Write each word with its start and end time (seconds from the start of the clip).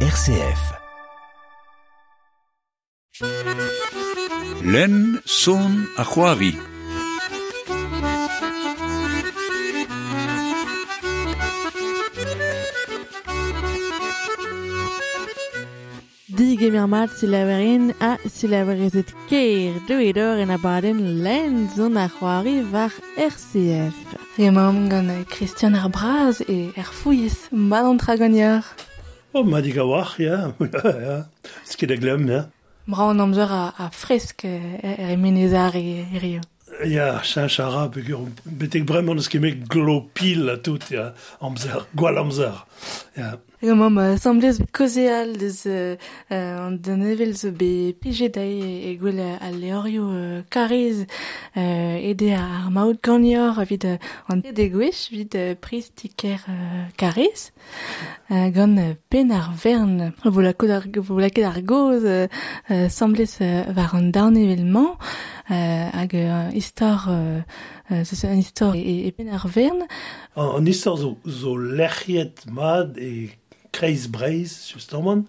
RCF. 0.00 0.60
Len 4.62 5.20
son 5.24 5.86
Ahuavi. 5.96 6.52
Dig 16.28 16.72
mir 16.72 16.86
mal 16.86 17.08
silaverin 17.08 17.94
a 18.00 18.16
silaverizet 18.28 19.14
keir 19.28 19.72
du 19.88 19.96
idor 19.98 20.36
en 20.36 20.50
abaden 20.50 21.24
len 21.24 21.70
son 21.76 21.96
Ahuari 21.96 22.60
var 22.72 22.92
RCF. 23.16 23.94
Et 24.38 24.50
maman 24.50 25.24
Christian 25.30 25.74
Arbraz 25.74 26.42
et 26.48 26.72
Erfouis 26.76 27.48
Malantragoniar. 27.50 28.76
Oh, 29.36 29.44
ma 29.44 29.60
dig 29.60 29.76
a 29.76 29.84
war, 29.84 30.14
ya, 30.16 30.54
ya, 30.82 31.26
skid 31.68 31.90
a 31.90 31.96
glem, 32.00 32.24
ya. 32.26 32.46
Braon 32.88 33.20
amzer 33.20 33.50
a, 33.52 33.74
a 33.76 33.90
fresk 33.92 34.46
er 34.48 35.10
e 35.12 35.16
menezar 35.20 35.76
e 35.76 36.06
rio. 36.22 36.40
Ya, 36.88 37.20
chan 37.20 37.48
chara, 37.52 37.82
betek 37.92 38.86
bremañ 38.88 39.20
eus 39.20 39.28
kemek 39.28 39.66
glopil 39.68 40.48
a 40.48 40.56
tout, 40.56 40.88
ya, 40.88 41.10
amzer, 41.44 41.84
gwal 41.92 42.16
amzer. 42.16 42.64
Ya. 43.16 43.38
Eg 43.62 43.70
am 43.72 43.80
am 43.80 43.96
asamblez 43.96 44.58
bet 44.60 44.68
koze 44.76 45.06
al 45.08 45.30
deus 45.40 45.62
an 46.28 46.74
den 46.84 47.00
evel 47.08 47.32
zo 47.32 47.48
be 47.48 47.94
pijedai 47.96 48.84
e 48.90 48.92
gwell 49.00 49.22
al 49.24 49.56
leorio 49.56 50.04
karez 50.52 51.06
ede 51.56 52.28
ar 52.36 52.68
maout 52.68 53.00
ganior 53.00 53.56
vid 53.70 53.86
an 54.28 54.42
de 54.44 54.66
gwech 54.68 55.06
vid 55.14 55.32
priz 55.64 55.88
tiker 55.96 56.44
karez 57.00 57.48
gant 58.28 59.00
pen 59.08 59.32
ar 59.32 59.56
vern. 59.64 60.12
Vola 60.22 60.52
ket 60.52 61.46
ar 61.48 61.62
goz 61.64 62.04
asamblez 62.68 63.38
var 63.72 63.96
an 63.96 64.12
darn 64.12 64.36
evelman. 64.36 64.92
Hag 65.48 66.12
istor 66.52 67.08
c'est 68.04 68.24
une 68.24 68.38
histoire 68.38 68.74
et, 68.74 69.06
et 69.06 69.14
ben 69.16 69.28
ar 69.28 69.46
vern. 69.46 69.86
An 70.34 70.64
histoire 70.64 70.96
zo, 70.96 71.18
zo 71.26 71.56
lec'hiet 71.56 72.46
mad 72.50 72.98
e 72.98 73.30
kreiz 73.72 74.08
breiz, 74.08 74.72
justement, 74.72 75.24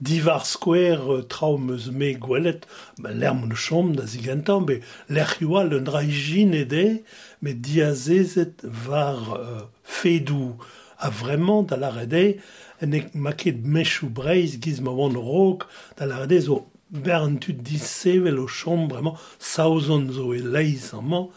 divar 0.00 0.44
skwer 0.46 1.00
euh, 1.10 1.22
traum 1.22 1.70
eus 1.72 1.90
me 1.90 2.12
gwelet, 2.12 2.60
ben, 2.98 3.12
l'erm 3.18 3.46
ne 3.48 3.54
chom 3.54 3.94
da 3.96 4.06
zigantan, 4.06 4.60
be 4.68 4.80
lec'hioa 5.08 5.64
le 5.64 5.80
draijin 5.80 6.52
ede, 6.54 7.02
me 7.42 7.54
diazezet 7.54 8.62
var 8.62 9.34
euh, 9.38 9.64
fedou 9.82 10.54
a 10.98 11.10
vraiment 11.10 11.62
da 11.62 11.76
la 11.76 11.90
rede, 11.90 12.38
enek 12.84 13.14
maket 13.14 13.64
mechou 13.64 14.08
breiz 14.12 14.60
giz 14.60 14.80
ma 14.80 14.92
wan 14.92 15.16
rok, 15.16 15.66
da 15.96 16.06
la 16.06 16.22
rede 16.22 16.40
zo 16.44 16.66
berntud 16.90 17.64
disevel 17.66 18.38
o 18.38 18.46
chom, 18.46 18.86
vraiment, 18.88 19.18
sauzon 19.40 20.10
zo 20.12 20.30
e 20.36 20.40
leiz 20.44 20.92
amant 20.94 21.32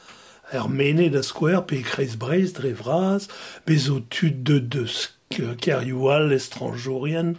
Er 0.51 0.67
mene 0.67 1.09
da 1.13 1.21
skwer 1.21 1.61
pe 1.69 1.83
kreiz 1.85 2.15
breiz 2.17 2.53
dre 2.57 2.73
vraz, 2.73 3.27
bezo 3.67 3.99
tud 4.09 4.41
de 4.47 4.57
deus 4.59 5.11
kerioù 5.29 6.07
al 6.09 6.33
estranjourien, 6.33 7.35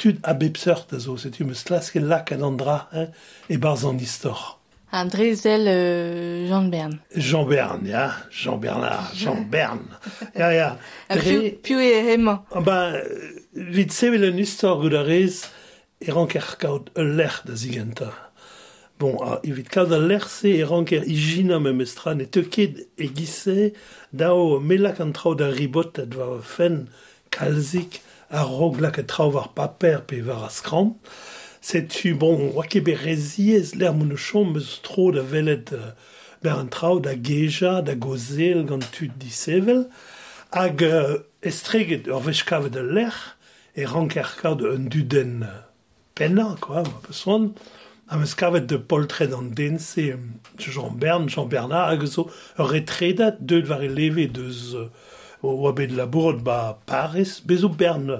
tud 0.00 0.20
a 0.28 0.34
bepseurt 0.36 0.92
a 0.92 1.00
zo, 1.00 1.16
setu 1.16 1.46
meus 1.48 1.64
lasket 1.72 2.04
lak 2.04 2.32
an 2.36 2.44
andra, 2.44 2.82
hein, 2.92 3.14
e 3.48 3.56
barz 3.56 3.86
an 3.88 4.00
istor. 4.04 4.58
An 4.92 5.08
drezel 5.08 5.68
euh, 5.70 6.48
Jean 6.48 6.68
Bern. 6.68 6.98
Jean 7.16 7.46
Bern, 7.48 7.86
ya, 7.86 8.10
Jean 8.30 8.58
Bernard, 8.58 9.14
Jean 9.14 9.44
Bern. 9.48 9.86
ya, 10.34 10.50
ya. 10.52 10.70
Dre... 11.08 11.52
Piu 11.62 11.78
e 11.80 12.16
emañ. 12.16 12.42
Ba, 12.66 12.98
vit 13.54 13.94
sevel 13.94 14.26
an 14.28 14.42
istor 14.42 14.82
goudarez, 14.82 15.46
e 16.02 16.12
rank 16.12 16.36
er 16.36 16.56
kaout 16.60 16.90
ul 16.98 17.14
lec'h 17.16 17.46
da 17.46 17.56
zigenta. 17.56 18.10
Bon, 19.00 19.16
a 19.24 19.38
evit 19.48 19.70
kad 19.72 19.92
a 19.96 19.98
lerse 19.98 20.44
e 20.44 20.64
ranker 20.68 21.06
ijina 21.08 21.56
me 21.56 21.70
mestran 21.72 22.20
e 22.20 22.26
teuket 22.28 22.82
e 23.00 23.06
gise 23.16 23.70
dao 24.12 24.58
melak 24.60 25.00
an 25.00 25.14
traoù 25.16 25.38
da 25.40 25.48
ribot 25.48 25.96
a 26.02 26.04
doa 26.04 26.42
fen 26.44 26.76
kalzik 27.32 28.02
a 28.28 28.44
roglak 28.44 28.98
a 29.00 29.04
traoù 29.08 29.32
war 29.32 29.48
paper 29.56 30.02
pe 30.04 30.20
war 30.20 30.44
a 30.44 30.50
skram. 30.52 30.90
Setu, 31.64 32.12
bon, 32.20 32.52
oa 32.52 32.66
ket 32.68 32.92
reziez 33.06 33.72
l'er 33.80 33.96
moun 33.96 34.20
chom 34.20 34.52
eus 34.60 34.76
tro 34.84 35.08
da 35.16 35.24
velet 35.24 35.72
uh, 35.72 35.96
ber 36.44 36.60
an 36.60 36.68
traoù 36.68 37.00
da 37.00 37.16
geja, 37.16 37.80
da 37.80 37.96
gozel 37.96 38.66
gant 38.68 38.84
tud 38.92 39.16
disevel. 39.16 39.86
Hag 40.52 40.84
uh, 40.84 41.16
estreget 41.40 42.04
ur 42.04 42.20
vechkavet 42.28 42.76
a 42.76 42.84
ler 42.84 43.16
e 43.72 43.88
ranker 43.88 44.36
kad 44.44 44.60
un 44.60 44.92
duden 44.92 45.46
penna, 46.20 46.52
quoi, 46.60 46.84
ma 46.84 47.00
peson. 47.08 47.54
am 48.10 48.24
eus 48.24 48.34
kavet 48.34 48.66
de 48.68 48.78
poltred 48.78 49.32
an 49.32 49.52
dense 49.54 50.02
Jean 50.58 50.96
Bern, 50.98 51.28
Jean 51.28 51.46
Bernard, 51.46 51.92
hag 51.92 52.06
zo 52.10 52.26
ur 52.58 52.72
retredat 52.74 53.38
deud 53.38 53.68
var 53.70 53.84
e 53.86 53.90
leve 53.90 54.26
deus 54.34 54.72
euh, 54.74 54.88
oa 55.46 55.70
bet 55.72 55.94
labourat 55.94 56.42
ba 56.42 56.78
Paris, 56.90 57.38
bezo 57.46 57.70
Bern 57.70 58.10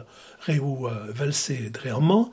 reo 0.47 0.87
euh, 0.87 1.11
velse 1.11 1.73
dreamant, 1.75 2.31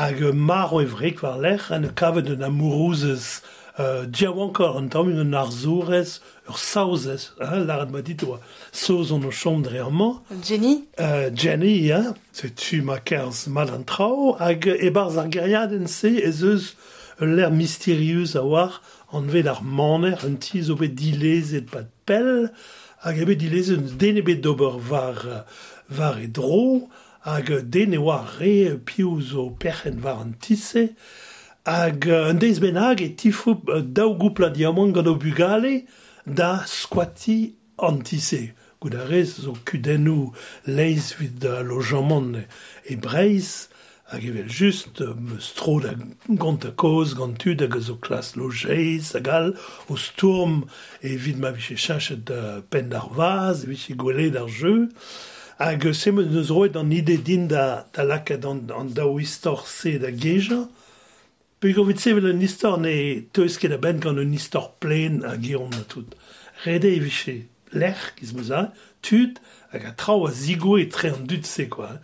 hag 0.00 0.22
euh, 0.22 0.32
mar 0.32 0.72
o 0.72 0.80
evrek 0.80 1.20
war 1.20 1.36
lec'h 1.36 1.68
an 1.76 1.84
kavet 2.00 2.32
un 2.32 2.48
amourouzez 2.48 3.42
euh, 3.78 4.06
diawankor 4.06 4.76
an 4.76 4.88
tamm 4.88 5.08
un 5.08 5.32
ar 5.32 5.50
zourez, 5.52 6.20
ur 6.48 6.58
saouzez, 6.58 7.32
hein, 7.40 7.64
l'arad 7.64 7.90
ma 7.90 8.02
dit 8.02 8.22
oa, 8.24 8.40
saouz 8.72 9.12
an 9.12 9.24
o 9.24 9.30
chom 9.30 9.62
dreirman. 9.62 10.22
Jenny 10.42 10.84
euh, 11.00 11.30
Jenny, 11.34 11.92
hein, 11.92 12.14
c'est 12.32 12.54
tu 12.54 12.82
ma 12.82 12.98
kerz 12.98 13.46
mal 13.48 13.70
an 13.70 13.82
trao, 13.82 14.36
hag 14.40 14.66
e 14.66 14.90
barz 14.90 15.18
ar 15.18 15.28
geriad 15.30 15.74
en 15.76 15.86
se 15.86 16.08
ez 16.08 16.44
eus 16.44 16.74
l'air 17.20 17.50
mysterieus 17.50 18.36
a 18.36 18.44
war 18.44 18.80
an 19.12 19.28
ved 19.28 19.46
ar 19.46 19.62
maner 19.62 20.24
un 20.24 20.36
tiz 20.36 20.70
obet 20.70 20.94
dilez 20.94 21.54
et 21.56 21.68
pat 21.70 21.88
pell, 22.06 22.50
hag 23.04 23.20
ebet 23.22 23.40
dilez 23.40 23.72
un 23.76 23.84
denebet 23.98 24.40
d'ober 24.40 24.80
var, 24.80 25.44
var 25.88 26.18
e 26.20 26.28
dro, 26.28 26.88
hag 27.26 27.52
den 27.68 27.92
e 27.92 28.00
oa 28.00 28.22
re 28.38 28.76
piouz 28.88 29.34
o 29.34 29.50
perc'hen 29.50 30.00
var 30.00 30.22
an 30.24 30.34
tisse, 30.40 30.88
Hag 31.66 32.06
un 32.06 32.38
deiz 32.38 32.60
benag 32.62 33.00
e 33.02 33.08
tifo 33.18 33.56
daou 33.82 34.12
goupla 34.14 34.52
diamant 34.54 34.92
gant 34.94 35.08
o 35.10 35.16
bugale 35.18 35.80
da 36.22 36.62
squati 36.62 37.56
antise. 37.82 38.52
Gout 38.78 38.94
a 38.94 39.02
rez 39.02 39.32
zo 39.42 39.56
kudennou 39.66 40.30
leiz 40.70 41.08
vid 41.18 41.40
da 41.42 41.64
lojamant 41.66 42.38
e 42.86 42.94
breiz 42.94 43.66
hag 44.12 44.28
evel 44.30 44.46
just 44.46 45.02
me 45.18 45.40
stro 45.42 45.80
da 45.82 45.96
gant 46.28 46.68
a 46.70 46.70
koz, 46.70 47.16
gant 47.18 47.34
tud 47.42 47.58
da 47.58 47.80
zo 47.82 47.98
klas 47.98 48.36
lojeiz 48.38 49.10
hag 49.18 49.26
al 49.26 49.52
o 49.90 49.98
stourm 49.98 50.68
e 51.02 51.16
vid 51.18 51.42
ma 51.42 51.50
viche 51.50 51.74
chachet 51.74 52.22
da 52.30 52.62
pen 52.70 52.94
d'ar 52.94 53.10
vaz, 53.10 53.66
viche 53.66 53.98
gwele 53.98 54.30
d'ar 54.30 54.46
jeu. 54.46 54.86
Hag 55.58 55.90
semen 55.98 56.30
neus 56.30 56.54
roet 56.54 56.78
an 56.78 56.94
ide 56.94 57.18
din 57.26 57.50
da, 57.50 57.90
da 57.90 58.06
lak 58.06 58.30
an 58.30 58.94
daou 58.94 59.18
istor 59.18 59.66
se 59.66 59.98
da 59.98 60.14
geja, 60.14 60.68
Pegovet 61.58 61.96
sevel 61.96 62.26
an 62.28 62.42
istor 62.44 62.76
ne 62.76 63.22
teus 63.32 63.54
ket 63.56 63.72
a 63.72 63.78
ben 63.80 63.96
gant 64.04 64.20
an 64.20 64.34
istor 64.36 64.74
plen 64.76 65.22
a 65.24 65.38
giron 65.40 65.70
na 65.72 65.86
tout. 65.88 66.12
Rede 66.66 66.90
e 66.92 66.98
veche 67.00 67.46
lec'h, 67.72 68.12
giz 68.18 68.34
mouza, 68.36 68.74
tud, 69.00 69.40
hag 69.72 69.86
a 69.88 69.92
trao 69.96 70.26
a 70.28 70.32
zigo 70.32 70.76
e 70.76 70.84
tre 70.84 71.14
an 71.14 71.24
dud 71.24 71.46
se, 71.48 71.64
quoi. 71.72 71.96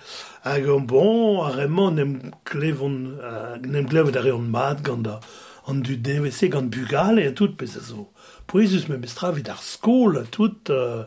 Hag 0.46 0.64
an 0.72 0.86
bon, 0.88 1.44
a 1.44 1.52
remon 1.52 2.00
nem 2.00 2.14
klevon, 2.48 2.96
nem 3.66 3.88
klevet 3.92 4.16
a 4.16 4.22
reon 4.24 4.48
mat 4.48 4.80
gant 4.82 5.06
a 5.06 5.20
an 5.68 5.84
dud 5.84 6.00
devese 6.02 6.48
gant 6.48 6.72
bugale 6.72 7.28
a 7.28 7.32
tout 7.36 7.52
pez 7.52 7.76
a 7.76 7.84
zo. 7.84 8.08
Poezus 8.48 8.88
me 8.88 8.96
bestra 8.96 9.34
vid 9.36 9.52
ar 9.52 9.60
skol 9.60 10.16
a 10.16 10.24
tout, 10.24 10.72
uh, 10.72 11.04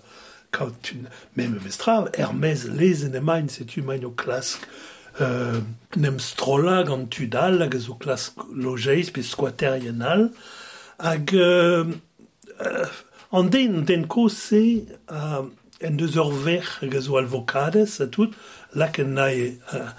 quand 0.51 0.83
tu... 0.83 1.01
me 1.33 1.47
me 1.47 1.57
bestra, 1.57 2.05
er 2.13 2.29
lezen 2.77 3.15
e 3.15 3.19
main, 3.19 3.49
setu 3.49 3.81
main 3.81 4.05
o 4.05 4.11
klask, 4.11 4.69
euh, 5.21 5.61
nem 5.95 6.19
strola 6.19 6.83
gant 6.83 7.09
tudal 7.11 7.61
hag 7.63 7.75
zo 7.79 7.95
klas 7.99 8.31
lojeiz 8.51 9.11
pe 9.13 9.23
skoaterien 9.23 10.01
al 10.01 10.29
hag 10.97 11.33
euh, 11.33 11.85
euh, 12.61 12.87
an 13.31 13.49
den 13.53 13.85
den 13.85 14.07
kose 14.07 14.63
euh, 15.11 15.43
en 15.81 15.97
deus 15.99 16.17
ur 16.19 16.31
ver 16.31 16.67
hag 16.81 16.99
zo 16.99 17.17
alvokades 17.21 18.01
a 18.01 18.07
tout 18.07 18.35
lak 18.73 18.99
en 18.99 19.15
nae 19.19 19.55
euh, 19.73 19.89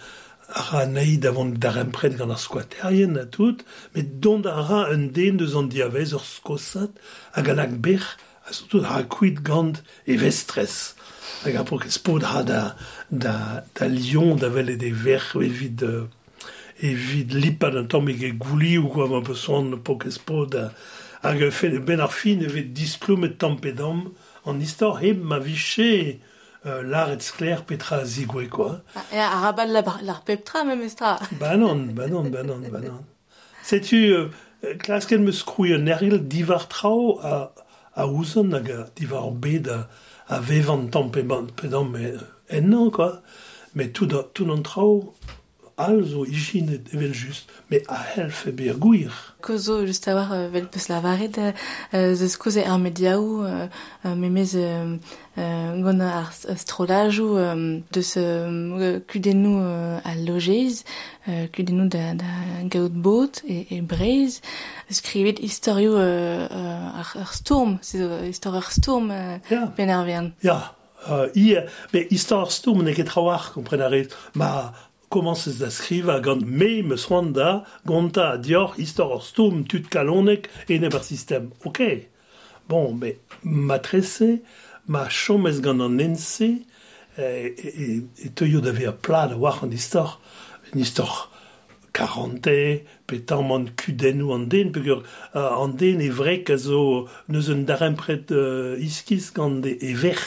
ara 0.49 0.87
naid 0.87 1.27
avant 1.27 1.57
dar 1.65 1.79
empret 1.79 2.17
gant 2.19 2.31
ar 2.31 2.41
skoaterien 2.41 3.17
a 3.17 3.25
tout 3.25 3.65
met 3.95 4.21
don 4.21 4.45
ara 4.45 4.87
un 4.93 5.09
den 5.17 5.41
deus 5.41 5.57
an 5.57 5.71
diavez 5.73 6.13
ur 6.17 6.25
skosat 6.25 6.93
hag 7.33 7.51
alak 7.55 7.79
ber 7.89 8.05
a 8.47 8.53
tout 8.69 8.85
ar 8.85 9.09
kuit 9.09 9.43
gant 9.43 9.83
e 10.07 10.17
vestres. 10.17 10.96
hag 11.47 11.57
apro 11.61 11.79
ket 11.79 11.95
spod 11.95 12.27
ha 12.27 12.43
da, 12.43 12.61
da, 13.11 13.63
da 13.75 13.89
lion 13.89 14.37
da 14.37 14.49
vele 14.53 14.77
de 14.77 14.91
verc'h 14.91 15.37
evit, 15.43 15.83
euh, 15.83 16.07
evit 16.83 17.33
lipad 17.35 17.77
an 17.79 17.89
tamm 17.91 18.11
eget 18.11 18.37
gouli 18.39 18.77
ou 18.79 18.89
quoi 18.93 19.09
ma 19.09 19.23
peson 19.25 19.77
po 19.85 19.97
ket 20.03 20.17
spod 20.19 20.57
hag 21.23 21.45
fel 21.51 21.79
e 21.79 21.83
ben 21.83 22.03
ar 22.03 22.13
fin 22.13 22.43
evit 22.43 22.73
disklom 22.75 23.25
et 23.29 23.39
tampedam 23.39 24.09
an 24.47 24.61
istor 24.61 24.99
heb 25.03 25.23
ma 25.23 25.39
viché 25.39 26.21
euh, 26.67 26.83
l'aret 26.83 27.23
skler 27.23 27.63
petra 27.65 28.05
zigwe 28.05 28.49
quoi. 28.49 28.81
Et 29.13 29.19
ah, 29.19 29.39
arabal 29.39 29.71
la, 29.71 29.85
la 30.03 30.21
petra 30.25 30.65
même 30.65 30.83
estra. 30.83 31.21
Bah 31.41 31.57
non, 31.57 31.77
bah 31.77 32.09
non, 32.09 32.25
bah 32.25 32.43
non, 32.43 32.59
bah 32.71 32.81
non. 32.81 33.05
Setu, 33.63 34.11
euh, 34.11 34.29
klasken 34.83 35.23
me 35.23 35.33
skrouio 35.33 35.79
nergel 35.79 36.19
divar 36.27 36.67
trao 36.69 37.21
a, 37.23 37.53
a 37.95 38.07
ouzon 38.07 38.53
hag 38.53 38.71
a 38.71 38.87
divar 38.97 39.31
bed 39.31 39.69
a, 39.69 39.89
avait 40.29 40.61
20 40.61 40.95
ans, 40.97 41.09
pendant 41.09 41.87
un 42.51 42.73
an, 42.73 42.91
quoi. 42.91 43.23
Mais 43.75 43.91
tout, 43.91 44.07
tout 44.07 44.45
notre 44.45 44.63
travail 44.63 45.03
all 45.77 46.03
zo 46.09 46.25
ijinet 46.25 46.89
evel 46.95 47.13
just, 47.13 47.51
me 47.69 47.83
a 47.87 47.97
helf 47.97 48.47
e 48.47 48.53
ber 48.53 48.79
gwir. 48.81 49.13
Kozo 49.45 49.85
just 49.85 50.07
a 50.09 50.15
war 50.15 50.31
uh, 50.33 50.49
vel 50.49 50.69
peus 50.73 50.89
lavaret, 50.89 51.37
varet, 51.37 51.59
uh, 51.93 52.15
zeus 52.17 52.37
koze 52.41 52.65
ar 52.65 52.79
mediaou, 52.81 53.45
uh, 53.45 54.15
me 54.17 54.31
mez 54.33 54.55
uh, 54.57 54.97
gant 55.37 56.01
ar 56.01 56.33
strolajou 56.33 57.37
um, 57.43 57.67
deus 57.93 58.15
uh, 58.17 59.03
kudennou 59.05 59.61
uh, 59.61 60.01
a 60.01 60.15
lojez, 60.17 60.81
uh, 61.29 61.45
kudennou 61.53 61.91
da, 61.93 62.15
da 62.17 62.33
gaout 62.73 62.97
bot 62.97 63.43
e, 63.45 63.67
e 63.69 63.83
brez, 63.85 64.41
skrivet 64.89 65.45
historio 65.45 66.01
uh, 66.01 66.49
uh, 66.49 67.03
ar, 67.03 67.13
ar 67.21 67.37
storm, 67.37 67.77
se 67.83 68.01
zo, 68.01 68.23
historio 68.25 68.65
ar 68.65 68.73
storm 68.73 69.13
uh, 69.13 69.37
yeah. 69.53 69.69
ben 69.77 69.93
ar 69.93 70.09
vern. 70.09 70.33
Ja, 70.41 70.57
yeah. 70.57 70.73
uh, 71.05 71.29
ie, 71.37 71.69
me 71.93 72.07
historio 72.09 72.49
ar 72.49 72.57
storm 72.63 72.81
ne 72.89 72.97
ket 72.97 73.13
trawar, 73.13 73.53
komprenaret, 73.53 74.17
ma... 74.33 74.73
komanses 75.09 75.59
da 75.59 75.71
skriva 75.71 76.21
gant 76.21 76.45
me 76.45 76.83
me 76.83 76.97
soan 76.97 77.33
da 77.33 77.65
gonta 77.87 78.33
a 78.33 78.37
dior 78.39 78.75
istor 78.79 79.15
ur 79.17 79.23
stom 79.23 79.65
tut 79.65 79.89
kalonek 79.91 80.49
e 80.69 80.79
ne 80.79 80.91
sistem. 81.03 81.51
Ok. 81.65 81.81
Bon, 82.69 82.93
mais 82.93 83.17
ma 83.45 83.79
tresse, 83.79 84.43
ma 84.89 85.09
chomez 85.09 85.61
gant 85.61 85.81
an 85.81 85.99
ense 85.99 86.43
e, 86.43 87.23
e, 87.23 88.03
e 88.25 88.29
teuio 88.35 88.61
da 88.61 88.73
a 88.89 88.93
pla 88.93 89.27
da 89.29 89.37
war 89.37 89.63
an 89.63 89.73
istor 89.73 90.19
an 90.73 90.81
istor 90.81 91.29
karante, 91.97 92.85
petan 93.07 93.47
man 93.49 93.71
kuden 93.79 94.21
ou 94.25 94.35
an 94.35 94.49
den, 94.53 94.73
peogwir 94.75 95.01
uh, 95.33 95.63
an 95.63 95.77
den 95.81 96.03
e 96.05 96.11
vrek 96.13 96.51
a 96.53 96.59
zo 96.61 97.07
neus 97.33 97.49
un 97.53 97.65
darempret 97.69 98.33
uh, 98.35 98.75
iskis 98.83 99.31
gant 99.37 99.65
e, 99.65 99.77
e 99.81 99.95
ver 99.97 100.21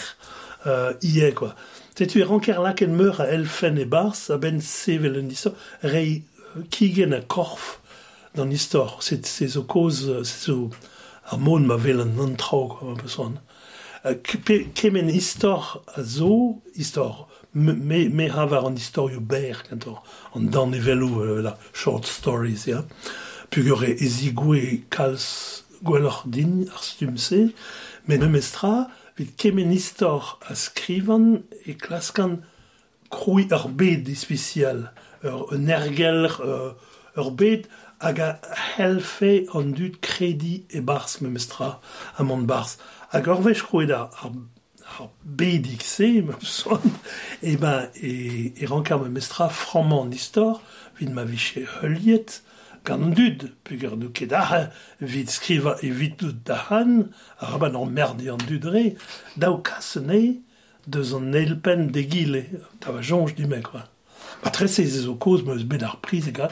uh, 0.66 0.96
ie, 1.06 1.30
quoi. 1.38 1.54
Tetu 2.00 2.22
e 2.22 2.24
ranker 2.24 2.62
lak 2.64 2.80
en 2.82 2.94
meur 2.96 3.20
a 3.20 3.26
elfen 3.28 3.76
e 3.78 3.84
bars, 3.84 4.30
a 4.30 4.38
ben 4.40 4.62
sevel 4.64 5.18
an 5.20 5.32
istor, 5.36 5.52
rei 5.84 6.22
kigen 6.72 7.12
a 7.12 7.20
korf 7.20 7.82
d'an 8.34 8.54
istor. 8.56 9.02
C'est 9.04 9.26
se 9.26 9.48
zo 9.48 9.64
koz, 9.64 10.08
se 10.24 10.38
zo 10.46 10.70
ar 11.30 11.40
mon 11.40 11.68
ma 11.68 11.76
vel 11.76 12.00
an 12.00 12.16
an 12.24 12.38
traog, 12.40 12.78
ma 12.88 12.96
besoan. 12.96 13.36
Kemen 14.80 15.12
istor 15.12 15.84
a 15.98 16.02
zo, 16.02 16.62
istor, 16.74 17.28
me, 17.52 18.08
me 18.08 18.30
havar 18.30 18.64
an 18.70 18.80
istorio 18.80 19.20
ber, 19.20 19.60
kantor, 19.68 20.00
an 20.34 20.48
dan 20.48 20.72
evelo, 20.72 21.42
la 21.44 21.58
short 21.74 22.08
stories, 22.08 22.64
ya. 22.72 22.86
Pugur 23.52 23.84
e 23.84 23.98
ezigwe 24.00 24.86
kalz 24.90 25.66
gwellor 25.84 26.24
din 26.24 26.64
ar 26.72 26.80
stumse, 26.80 27.50
men 28.08 28.24
memestra, 28.24 28.88
Vid 29.20 29.36
kemen 29.36 29.74
istor 29.76 30.38
a 30.48 30.56
skrivan 30.56 31.44
e 31.68 31.74
klaskan 31.76 32.38
kroi 33.12 33.50
ur 33.52 33.66
bed 33.68 34.08
especial, 34.08 34.86
ur 35.28 35.52
energel, 35.58 36.30
ur, 36.40 36.78
ur 37.20 37.32
bed, 37.36 37.68
hag 38.00 38.22
a 38.24 38.30
helfe 38.78 39.34
an 39.52 39.74
dud 39.76 40.00
kredi 40.00 40.64
e 40.72 40.80
bars 40.80 41.18
memestra 41.20 41.82
a 42.16 42.24
mont 42.24 42.48
bars. 42.48 42.78
Hag 43.12 43.28
ur 43.28 43.44
vech 43.44 43.66
kroet 43.68 43.92
ar, 43.92 44.08
ar 44.24 45.12
bedik 45.24 45.84
se, 45.84 46.08
me 46.28 46.40
son, 46.40 46.88
e 47.44 47.58
ben, 47.60 47.92
e, 48.00 48.54
e 48.56 48.72
rankar 48.72 49.04
memestra 49.04 49.50
framman 49.52 50.16
istor, 50.16 50.62
vid 50.96 51.12
ma 51.12 51.28
viche 51.28 51.68
heuliet, 51.82 52.40
gant 52.90 53.14
dud, 53.14 53.50
peogwir 53.68 53.96
n'o 53.98 54.10
ket 54.16 54.34
ar 54.34 54.72
vid 55.00 55.30
skriva 55.30 55.76
evit 55.86 56.18
dud 56.22 56.42
da 56.48 56.58
han, 56.70 57.10
ar 57.38 57.60
ban 57.62 57.78
an 57.78 57.94
merdi 57.94 58.32
an 58.34 58.42
dud 58.50 58.66
re, 58.74 58.86
daou 59.38 59.60
kasene 59.66 60.40
deus 60.90 61.14
an 61.14 61.36
elpen 61.38 61.90
de 61.94 62.04
gile, 62.10 62.44
da 62.82 62.96
va 62.96 63.04
jonge 63.06 63.36
du 63.38 63.46
me, 63.48 63.62
quoi. 63.62 63.84
Ma 64.44 64.50
trese 64.56 64.82
ez 64.82 65.04
zo 65.06 65.16
koz, 65.22 65.44
ma 65.46 65.54
eus 65.58 65.66
bet 65.70 65.86
ar 65.86 66.00
priz, 66.02 66.30
ega, 66.32 66.50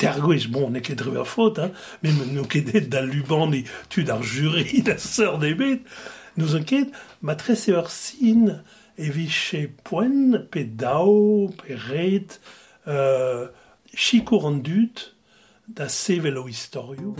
tergouez, 0.00 0.48
bon, 0.50 0.70
ne 0.72 0.80
ket 0.84 0.98
drever 1.00 1.28
faute, 1.28 1.60
hein, 1.60 1.72
mais 2.02 2.16
nou 2.32 2.48
ket 2.48 2.72
da 2.94 3.02
luban, 3.04 3.50
ni 3.52 3.64
tu 3.92 4.04
d'ar 4.08 4.22
juri, 4.22 4.82
da 4.86 4.96
seur 4.98 5.38
de 5.42 5.52
bet, 5.58 5.82
nous 6.36 6.56
an 6.56 6.64
ket, 6.64 6.94
ma 7.20 7.36
trese 7.36 7.74
ur 7.74 7.90
sin, 7.92 8.62
eviche 8.96 9.66
poen, 9.84 10.46
pe 10.50 10.64
dao, 10.64 11.50
pe 11.60 11.76
ret, 11.90 12.40
euh, 12.88 13.48
chikour 13.94 14.48
an 14.48 14.62
dud, 14.64 15.10
da 15.66 15.88
Sevelo 15.88 16.48
Historio. 16.48 17.14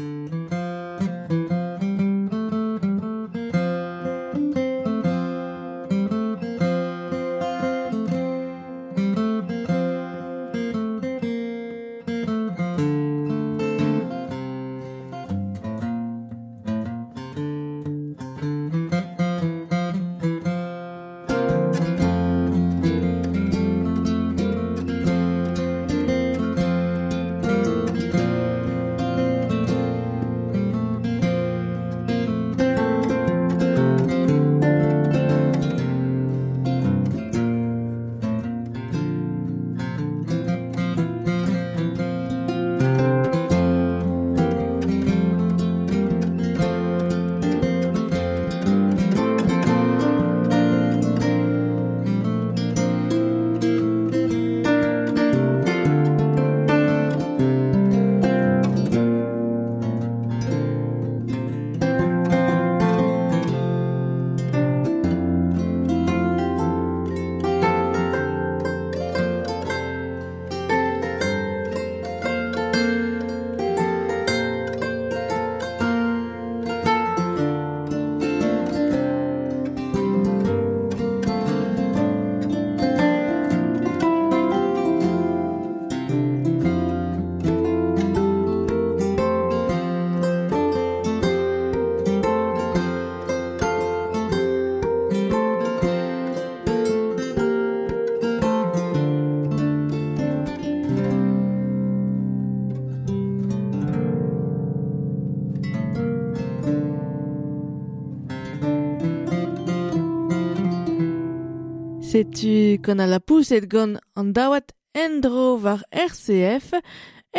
Setu 112.15 112.79
gant 112.79 113.01
a 113.03 113.07
la 113.11 113.19
pouset 113.19 113.65
gant 113.67 113.99
an 114.15 114.29
daouat 114.37 114.69
endro 115.05 115.47
war 115.63 115.81
RCF 115.91 116.69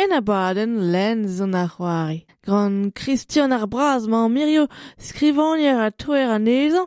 en 0.02 0.10
a 0.12 0.18
baden 0.20 0.74
len 0.92 1.22
zon 1.36 1.54
ar 1.56 1.70
c'hoari. 1.74 2.18
Gran 2.44 2.74
Christian 2.98 3.54
ar 3.56 3.64
braz 3.72 4.04
ma 4.06 4.26
an 4.26 4.34
mirio 4.34 4.66
skrivanier 5.06 5.80
a 5.86 5.88
toer 6.02 6.34
an 6.34 6.44
ezan, 6.46 6.84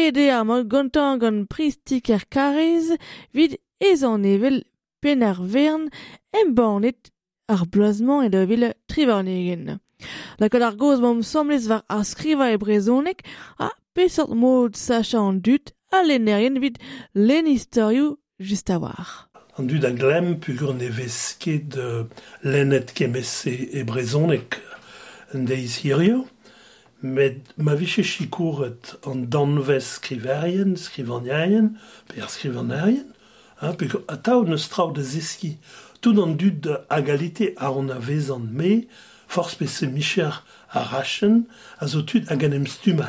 ede 0.00 0.24
ar 0.36 0.46
mod 0.48 0.70
gantan 0.72 1.20
gant 1.20 1.50
pristik 1.52 2.08
ar 2.16 2.24
karez, 2.34 2.96
vid 3.36 3.58
ezan 3.90 4.24
evel 4.24 4.62
pen 5.02 5.22
ar 5.30 5.44
vern 5.54 5.84
en 6.32 6.54
banet 6.56 7.12
ar 7.52 7.66
blazman 7.72 8.24
e 8.24 8.32
devil 8.38 8.70
trivarnegen. 8.88 9.68
Lakad 10.40 10.64
ar 10.64 10.80
goz 10.80 11.04
ma 11.04 11.12
omsamlez 11.12 11.68
war 11.68 11.84
ar 11.90 12.08
skriva 12.08 12.48
e 12.54 12.56
brezonek 12.56 13.20
a 13.60 13.68
pesort 13.92 14.32
mod 14.32 14.80
sacha 14.86 15.20
an 15.20 15.44
dut 15.44 15.76
a 15.92 16.02
lenerien 16.02 16.60
vid 16.60 16.78
len 17.14 17.46
istorioù 17.46 18.16
just 18.40 18.70
a 18.70 18.78
war. 18.78 19.28
An 19.58 19.68
dud 19.68 19.84
a 19.84 19.92
glem 19.92 20.40
pugur 20.40 20.72
ne 20.74 20.88
vez 20.88 21.36
ket 21.38 21.76
lennet 22.42 22.94
kemese 22.96 23.52
e 23.52 23.84
brezonek 23.84 24.56
an 25.34 25.44
deiz 25.46 25.76
hirio, 25.84 26.24
met 27.02 27.52
ma 27.56 27.74
viche 27.74 28.02
chikouret 28.02 28.94
an 29.04 29.26
danvez 29.28 29.98
skriverien, 29.98 30.76
skrivaniaien, 30.76 31.74
per 32.08 32.28
skrivaniaien, 32.30 33.12
hein, 33.60 33.76
pugur 33.76 34.04
a 34.08 34.16
taout 34.16 34.48
neus 34.48 34.68
traout 34.72 34.96
da 34.96 35.04
zeski, 35.04 35.56
tout 36.00 36.16
an 36.22 36.36
dud 36.40 36.68
a 36.88 37.02
galite 37.02 37.52
a 37.56 37.72
on 37.72 37.90
a 37.90 38.00
vezan 38.00 38.48
me, 38.52 38.86
force 39.28 39.54
pese 39.54 39.84
micher 39.88 40.42
a 40.72 40.84
rachen, 40.92 41.44
a 41.80 41.86
zo 41.88 42.02
tud 42.02 42.24
a 42.30 42.36
stum 42.66 43.00
a. 43.00 43.08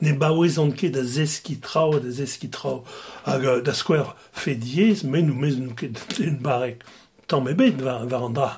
ne 0.00 0.12
baouezan 0.20 0.72
ket 0.76 0.94
da 0.96 1.04
zeski 1.04 1.56
trao, 1.62 1.98
da 2.00 2.12
zeski 2.12 2.50
trao, 2.52 2.84
hag 3.24 3.46
da 3.64 3.74
skwer 3.74 4.12
fe 4.36 4.56
diez, 4.60 5.04
men 5.04 5.30
ou 5.32 5.40
mez 5.40 5.58
nou 5.60 5.76
ket 5.78 6.00
den 6.18 6.40
barek. 6.44 6.84
Tant 7.26 7.44
me 7.44 7.56
bet, 7.58 7.80
var, 7.82 8.06
var 8.10 8.28
an 8.28 8.36
da, 8.36 8.50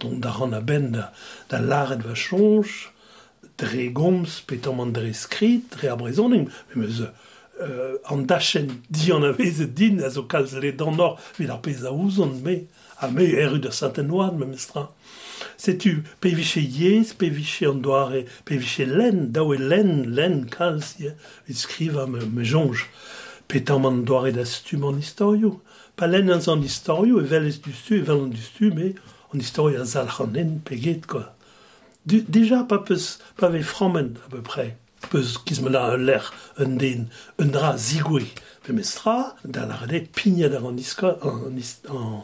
don 0.00 0.20
da 0.22 0.32
ran 0.34 0.56
a 0.56 0.62
ben 0.64 0.92
da, 0.94 1.10
da 1.50 1.60
laret 1.60 2.04
va 2.06 2.16
chonj, 2.16 2.88
dre 3.60 3.90
gomz, 3.94 4.40
petam 4.48 4.80
an 4.82 4.94
dre 4.94 5.12
skrit, 5.14 5.68
dre 5.76 5.92
a 5.92 5.96
me 5.96 6.10
meuz 6.74 7.02
euh, 7.60 7.98
an 8.10 8.26
dachen 8.26 8.82
di 8.90 9.12
an 9.12 9.24
avezet 9.24 9.74
din, 9.74 10.02
a 10.02 10.10
zo 10.10 10.24
kalz 10.24 10.54
le 10.54 10.72
dan 10.72 10.96
nor, 10.96 11.18
vid 11.38 11.50
ar 11.50 11.60
pez 11.62 11.84
a 11.84 11.92
ouzon, 11.92 12.40
me, 12.42 12.64
a 13.00 13.10
me 13.10 13.28
erud 13.44 13.66
a 13.66 13.72
saint-enoad, 13.72 14.38
me 14.38 14.46
mestra. 14.46 14.88
Setu 15.56 16.02
peviche 16.20 16.60
yez, 16.60 17.14
peviche 17.14 17.66
an 17.66 17.80
doare, 17.80 18.24
peviche 18.44 18.86
len, 18.86 19.30
daou 19.32 19.54
e 19.54 19.58
len, 19.58 20.14
len 20.14 20.44
kalz, 20.50 20.94
ye, 20.98 21.14
vit 21.46 21.56
skriva 21.56 22.06
me, 22.06 22.24
me 22.26 22.44
jonj. 22.44 22.86
Petam 23.48 23.86
an 23.86 24.02
doare 24.04 24.32
da 24.32 24.44
stum 24.44 24.84
an 24.88 24.98
historio. 24.98 25.60
Pa 25.96 26.06
len 26.06 26.30
an 26.30 26.40
zan 26.40 26.62
historio, 26.62 27.20
e 27.20 27.28
vel 27.30 27.50
du 27.52 27.72
stu, 27.72 28.00
e 28.00 28.02
vel 28.02 28.24
an 28.24 28.32
du 28.34 28.42
stu, 28.42 28.72
me 28.74 28.94
an 29.32 29.40
historio 29.40 29.80
a 29.80 29.84
zalchanen 29.84 30.60
peget, 30.64 31.06
quoi. 31.06 31.30
Du, 32.06 32.20
déjà, 32.20 32.64
pa 32.64 32.78
peus, 32.78 33.18
pa 33.36 33.48
ve 33.48 33.62
framen, 33.62 34.14
à 34.26 34.30
peu 34.30 34.42
près. 34.42 34.76
Peus 35.10 35.38
kizmela 35.38 35.92
un 35.92 35.96
ler, 35.96 36.32
un 36.58 36.76
den, 36.76 37.06
un 37.38 37.46
dra 37.46 37.76
zigwe. 37.76 38.26
Pe 38.62 38.72
mestra, 38.72 39.36
da 39.44 39.66
la 39.66 39.76
rade, 39.76 40.08
pigna 40.12 40.48
da 40.48 40.58
an 40.58 40.76
iska, 40.76 41.16
an, 41.22 41.46
an, 41.46 41.56
an, 41.56 41.96
an 41.96 42.22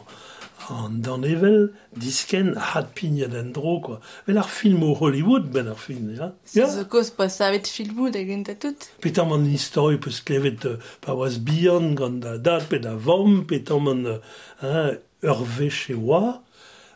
an 0.71 1.01
dan 1.05 1.23
evel 1.27 1.69
disken 2.01 2.55
hat 2.55 2.93
pignat 2.95 3.31
den 3.35 3.51
dro, 3.55 3.79
quoi. 3.83 3.99
Vel 4.25 4.39
ar 4.41 4.49
film 4.49 4.83
o 4.87 4.93
Hollywood, 4.99 5.51
ben 5.53 5.67
ar 5.67 5.79
film, 5.79 6.09
ya? 6.15 6.31
Ya? 6.55 6.67
Zo 6.71 6.85
koz 6.91 7.11
pa 7.17 7.27
savet 7.29 7.67
filmout 7.67 8.15
egen 8.15 8.45
da 8.47 8.55
tout. 8.55 8.87
Petam 9.03 9.31
man 9.31 9.45
histori 9.51 9.99
peus 10.01 10.21
klevet 10.27 10.65
uh, 10.69 10.77
pa 11.03 11.15
oas 11.17 11.39
bihan 11.47 11.95
gant 11.99 12.21
da 12.23 12.37
dat, 12.37 12.69
pe 12.71 12.79
da 12.79 12.95
vom 12.95 13.43
petam 13.49 13.89
man 13.89 14.05
uh, 14.07 14.93
ur 15.31 15.43
veche 15.57 15.97
oa, 15.97 16.39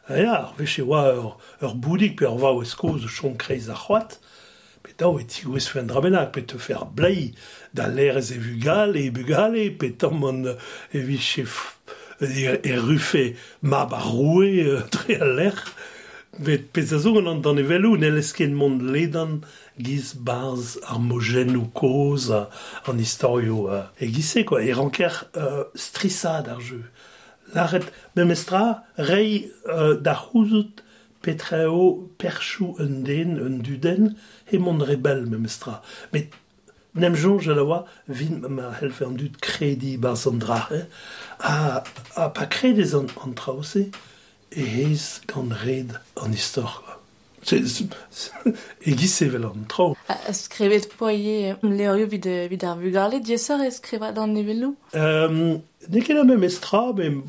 ya, 0.09 0.37
ur 0.49 0.55
veche 0.61 0.85
oa 0.85 1.03
ur, 1.19 1.33
ur 1.61 1.75
boudik, 1.75 2.19
pe 2.19 2.29
ur 2.29 2.39
va 2.43 2.55
oes 2.55 2.77
koz 2.79 3.03
o 3.03 3.11
chom 3.19 3.35
kreiz 3.41 3.69
ar 3.69 3.81
c'hoat, 3.87 4.19
Peta 4.85 5.07
oe 5.09 5.23
ti 5.25 5.47
oez 5.49 5.65
fenn 5.73 5.87
drabenak, 5.89 6.29
pet 6.35 6.45
te 6.51 6.59
fer 6.61 6.83
blai 6.97 7.31
da 7.73 7.87
lerez 7.89 8.29
e 8.35 8.37
vugal 8.37 8.93
e 8.99 9.07
bugale, 9.09 9.63
petam 9.73 10.19
petan 10.19 10.19
mon 10.21 10.43
e 10.45 10.99
e 12.21 12.75
rufe 12.77 13.35
ma 13.61 13.85
ba 13.85 13.99
roue 13.99 14.63
euh, 14.63 14.81
tre 14.91 15.15
a 15.21 15.25
lec'h, 15.25 15.73
bet 16.39 16.71
pez 16.71 16.93
a 16.93 16.99
zo 16.99 17.15
an 17.19 17.41
dan 17.41 17.59
evelou, 17.59 17.97
ne 17.97 18.09
les 18.09 18.31
ken 18.35 18.53
mont 18.53 18.79
ledan 18.79 19.41
giz 19.79 20.13
barz 20.15 20.77
ar 20.87 20.99
mogen 20.99 21.55
ou 21.55 21.67
koz 21.75 22.29
an 22.31 22.99
historio 22.99 23.67
uh, 23.67 23.83
e 23.99 24.07
gise, 24.11 24.45
quoi, 24.47 24.63
e 24.67 24.73
ranker 24.75 25.25
uh, 25.35 25.65
strissad 25.75 26.47
ar 26.51 26.61
jeu. 26.63 26.83
Laret, 27.55 27.87
bemestra, 28.15 28.83
rei 28.97 29.51
uh, 29.67 29.93
da 29.95 30.15
houzout 30.15 30.83
petreo 31.25 32.09
perchou 32.21 32.75
un 32.79 33.03
den, 33.03 33.39
un 33.41 33.61
duden, 33.63 34.13
e 34.51 34.59
mont 34.61 34.83
rebel, 34.83 35.25
bemestra. 35.25 35.81
Met 36.13 36.35
nemjon 36.95 37.39
je 37.43 37.53
la 37.53 37.63
oa 37.63 37.79
vin 38.07 38.41
ma 38.57 38.71
helfer 38.79 39.09
an 39.09 39.17
dud 39.19 39.39
kredi 39.43 39.95
bars 40.01 40.25
an 40.29 40.39
drache 40.39 40.85
a, 41.39 41.83
a 42.15 42.29
pa 42.29 42.45
kredez 42.45 42.95
an, 42.95 43.09
an 43.23 43.35
trause 43.35 43.83
e 43.85 44.67
heiz 44.75 45.21
gant 45.27 45.55
red 45.65 45.97
an 46.23 46.33
istor 46.33 46.71
Egiz 47.45 49.21
evel 49.25 49.45
an 49.45 49.67
trao. 49.69 49.93
Skrevet 50.33 50.87
poie 50.97 51.53
leorio 51.61 52.07
vid, 52.09 52.25
vid 52.49 52.63
ar 52.65 52.79
vugale, 52.81 53.19
diesar 53.21 53.61
e 53.61 53.69
skrevat 53.69 54.17
an 54.17 54.33
nevelo? 54.33 54.71
Um, 54.97 55.61
ne 55.87 56.01
ket 56.01 56.17
amem 56.17 56.47
estra, 56.47 56.87
men 56.97 57.21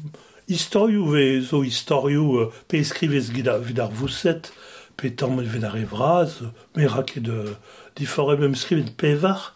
historiou 0.49 1.12
ve 1.12 1.26
zo 1.44 1.61
historiou 1.61 2.49
pe 2.64 2.80
eskrivez 2.80 3.28
vid 3.35 3.50
ar 3.52 3.92
vousset, 3.92 4.49
pe 4.96 5.12
tammet 5.12 5.52
vid 5.52 5.68
ar 5.68 5.76
evraz, 5.76 6.40
me 6.75 6.88
raket 6.88 7.28
de... 7.28 7.56
Diforem 7.96 8.40
mem 8.40 8.54
skrivet 8.54 8.90
pevar, 9.00 9.55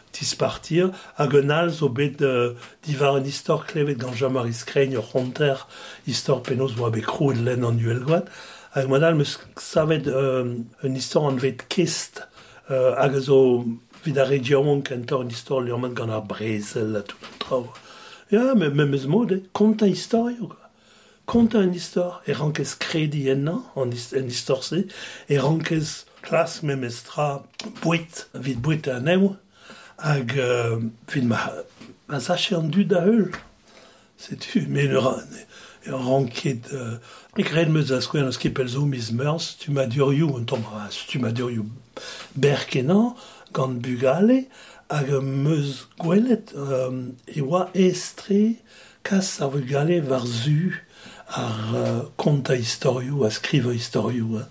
dispartir 0.13 0.91
hag 1.17 1.35
un 1.39 1.49
all 1.49 1.69
zo 1.69 1.89
bet 1.89 2.21
euh, 2.21 2.53
divar 2.83 3.15
un 3.15 3.27
istor 3.27 3.65
klevet 3.65 3.99
gant 3.99 4.21
mar 4.29 4.47
iskreñ 4.47 4.95
ur 4.97 5.05
c'honter 5.11 5.67
istor 6.07 6.41
penaos 6.43 6.77
oa 6.79 6.89
bet 6.89 7.05
kroet 7.05 7.39
len 7.45 7.65
an 7.65 7.79
duel 7.81 8.03
gwaad 8.07 8.29
hag 8.75 8.89
man 8.89 9.03
al 9.03 9.15
meus 9.15 9.37
savet 9.57 10.07
euh, 10.07 10.57
un 10.83 10.95
istor 10.95 11.27
an 11.29 11.37
vet 11.37 11.67
kest 11.69 12.23
euh, 12.69 12.95
hag 12.99 13.17
zo 13.19 13.65
vid 14.03 14.17
a 14.17 14.25
region 14.25 14.81
kentor 14.81 15.25
un 15.25 15.29
istor 15.29 15.61
leurman 15.61 15.93
gant 15.93 16.11
ar 16.11 16.25
brezel 16.25 16.95
a 16.95 17.01
tout 17.01 17.23
an 17.27 17.37
traoù. 17.39 17.69
Ya, 18.31 18.55
me 18.55 18.69
me 18.69 18.85
meus 18.85 19.05
mod, 19.07 19.31
eh, 19.31 19.43
konta 19.53 19.87
istor 19.87 20.31
yo 20.31 20.53
konta 21.25 21.59
un 21.59 21.73
istor 21.73 22.21
e 22.27 22.33
rankez 22.33 22.75
kredi 22.79 23.29
enna 23.29 23.61
an, 23.75 23.91
ist, 23.91 24.13
an 24.13 24.27
istor 24.27 24.63
se 24.63 24.85
e 25.29 25.37
rankez 25.37 26.05
klas 26.21 26.61
memestra 26.63 27.43
bouet 27.81 28.25
vid 28.33 28.61
bouet 28.61 28.87
an 28.91 29.07
eo 29.07 29.35
hag 30.01 30.37
euh, 30.37 30.79
fin 31.07 31.25
ma 31.29 31.51
ma 32.07 32.19
sache 32.19 32.53
an 32.53 32.69
dud 32.69 32.93
a 32.93 33.01
heul. 33.05 33.31
Setu 34.17 34.67
me 34.67 34.87
ur 34.89 35.21
ur 35.87 36.01
ranket 36.05 36.73
euh, 36.73 36.97
e 37.37 37.43
kred 37.43 37.69
meus 37.69 37.91
a 37.91 38.01
skwer 38.01 38.27
an 38.27 38.35
skepel 38.35 38.67
zo 38.67 38.85
mis 38.85 39.11
meurs. 39.13 39.55
Tu 39.59 39.71
ma 39.71 39.85
durioù 39.85 40.35
an 40.37 40.45
tom 40.45 40.65
ras, 40.73 41.05
tu 41.07 41.19
ma 41.19 41.31
durioù 41.31 41.65
berkenan, 42.35 43.15
gant 43.53 43.81
bugale 43.83 44.45
hag 44.89 45.11
meus 45.23 45.87
gwelet 45.99 46.53
euh, 46.55 47.11
e 47.27 47.41
oa 47.41 47.67
estre 47.77 48.57
kas 49.07 49.37
ar 49.41 49.53
bugale 49.53 50.01
var 50.03 50.25
zu 50.25 50.73
ar 51.31 51.75
euh, 51.75 52.01
konta 52.17 52.57
historiou, 52.59 53.23
a 53.23 53.31
skrivo 53.31 53.71
historioù 53.71 54.41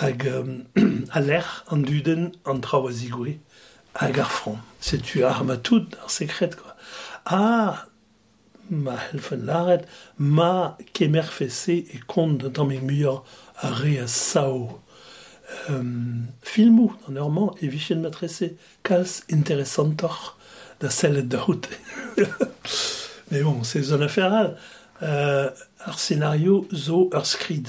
hag 0.00 0.26
euh, 0.26 0.62
a 1.16 1.20
lec'h 1.20 1.64
an 1.72 1.82
duden 1.86 2.30
an 2.44 2.62
traoa 2.62 2.92
zigwe 2.94 3.38
à 3.94 4.10
Garfron. 4.10 4.58
C'est 4.80 5.02
tu 5.02 5.24
Armatout, 5.24 5.86
secret 6.06 6.50
quoi. 6.50 6.76
Ah, 7.26 7.86
ma 8.70 8.96
helfen 9.12 9.44
laret, 9.44 9.84
ma 10.18 10.78
kemer 10.92 11.22
fessé 11.22 11.86
et 11.92 11.98
compte 12.06 12.38
dans 12.38 12.64
mes 12.64 12.80
murs 12.80 13.24
à 13.58 13.70
sao. 14.06 14.80
Euh, 15.70 15.82
Filmou, 16.42 16.94
en 17.08 17.12
normand, 17.12 17.54
et 17.60 17.68
vichen 17.68 18.00
matressé, 18.00 18.56
cals 18.82 19.24
interessantor, 19.32 20.38
da 20.80 20.90
selle 20.90 21.26
de 21.26 21.36
haute. 21.36 21.68
Mais 23.30 23.42
bon, 23.42 23.62
c'est 23.64 23.82
zone 23.82 24.02
affaire. 24.02 24.54
Euh, 25.02 25.50
ar 25.80 25.98
scénario 25.98 26.68
zo 26.72 27.10
ur 27.12 27.26
skrid. 27.26 27.68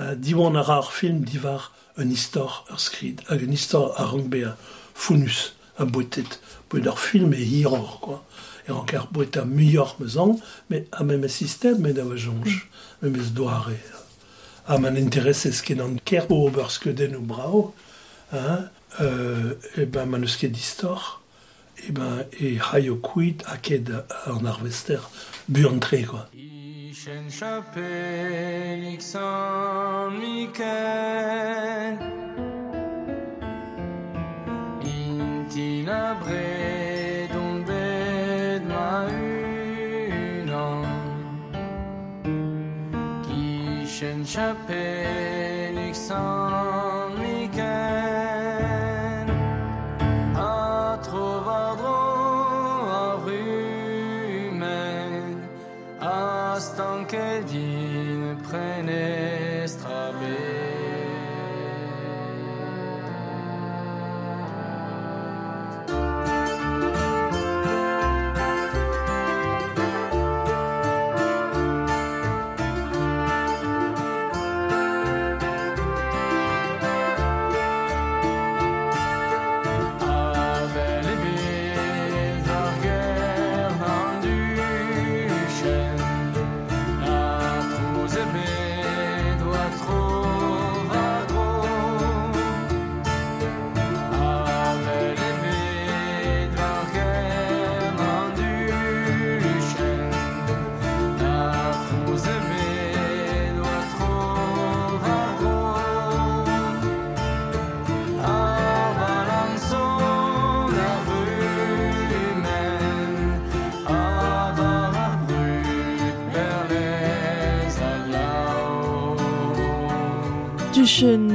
Euh, 0.00 0.14
diwan 0.14 0.56
ar 0.56 0.92
film 0.92 1.24
divar 1.24 1.72
un 1.96 2.08
histor 2.10 2.64
ur 2.70 2.78
skrid, 2.80 3.20
euh, 3.30 3.38
un 3.42 3.50
histor 3.50 3.98
ar 4.00 4.12
rangbea 4.12 4.56
funus, 4.98 5.54
arbetet 5.78 6.40
böder 6.70 6.98
film 6.98 7.32
et 7.32 7.44
hiror, 7.44 8.00
quoi. 8.00 8.24
Er 8.68 8.74
an 8.76 8.84
ker 8.84 9.06
boeta 9.12 9.46
mior 9.48 9.96
mezan, 10.00 10.36
mais 10.68 10.84
a 10.92 11.02
même 11.04 11.26
système, 11.28 11.78
mais 11.80 11.94
jonge, 12.16 12.68
mais 13.00 13.08
mes 13.08 13.30
doare. 13.30 13.78
A 14.66 14.78
man 14.78 14.96
interesses 14.96 15.62
ken 15.62 15.80
an 15.80 15.96
ker 16.04 16.26
bo 16.28 16.46
ober 16.48 16.68
skeden 16.68 17.16
ou 17.16 17.22
brao, 17.22 17.74
hein, 18.32 18.68
euh, 19.00 19.54
et 19.78 19.86
ben 19.86 20.04
man 20.04 20.24
eus 20.24 20.36
ket 20.36 20.52
distor, 20.52 21.22
et 21.86 21.92
ben, 21.92 22.26
et 22.38 22.58
haio 22.58 22.96
kuit 22.96 23.38
a 23.46 23.56
quoi. 26.06 26.28
champagne. 44.28 45.37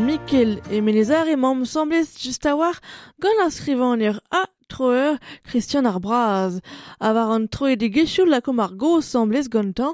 Mikkel 0.03 0.59
Emelezar 0.69 1.29
et 1.29 1.37
membre 1.37 1.65
semblest 1.65 2.17
justawar 2.19 2.81
gant 3.21 3.39
a 3.45 3.49
skrivanir 3.49 4.17
a 4.31 4.41
ah, 4.41 4.49
troer 4.67 5.15
Christian 5.45 5.85
Arbraz. 5.85 6.59
Avar 6.99 7.31
an 7.31 7.45
troe 7.47 7.77
de 7.77 7.87
gechoul 7.87 8.27
la 8.29 8.41
komar 8.41 8.73
go 8.75 8.99
semblest 8.99 9.49
gantan 9.53 9.93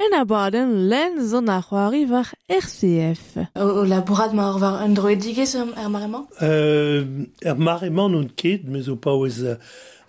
en 0.00 0.16
abaden 0.16 0.88
len 0.88 1.20
zon 1.20 1.50
ar 1.52 1.66
c'hoari 1.66 2.06
var 2.08 2.32
RCF. 2.48 3.36
O, 3.56 3.66
o 3.82 3.84
labourad 3.84 4.32
ma 4.32 4.48
war 4.56 4.80
un 4.80 4.94
droe 4.96 5.16
digez 5.16 5.54
ar 5.56 5.90
maremañ 5.90 6.24
euh, 6.40 7.04
Er 7.42 7.54
non 7.54 8.26
mais 8.64 8.88
o 8.88 8.96
pa 8.96 9.10
oez 9.10 9.42
euh, 9.42 9.56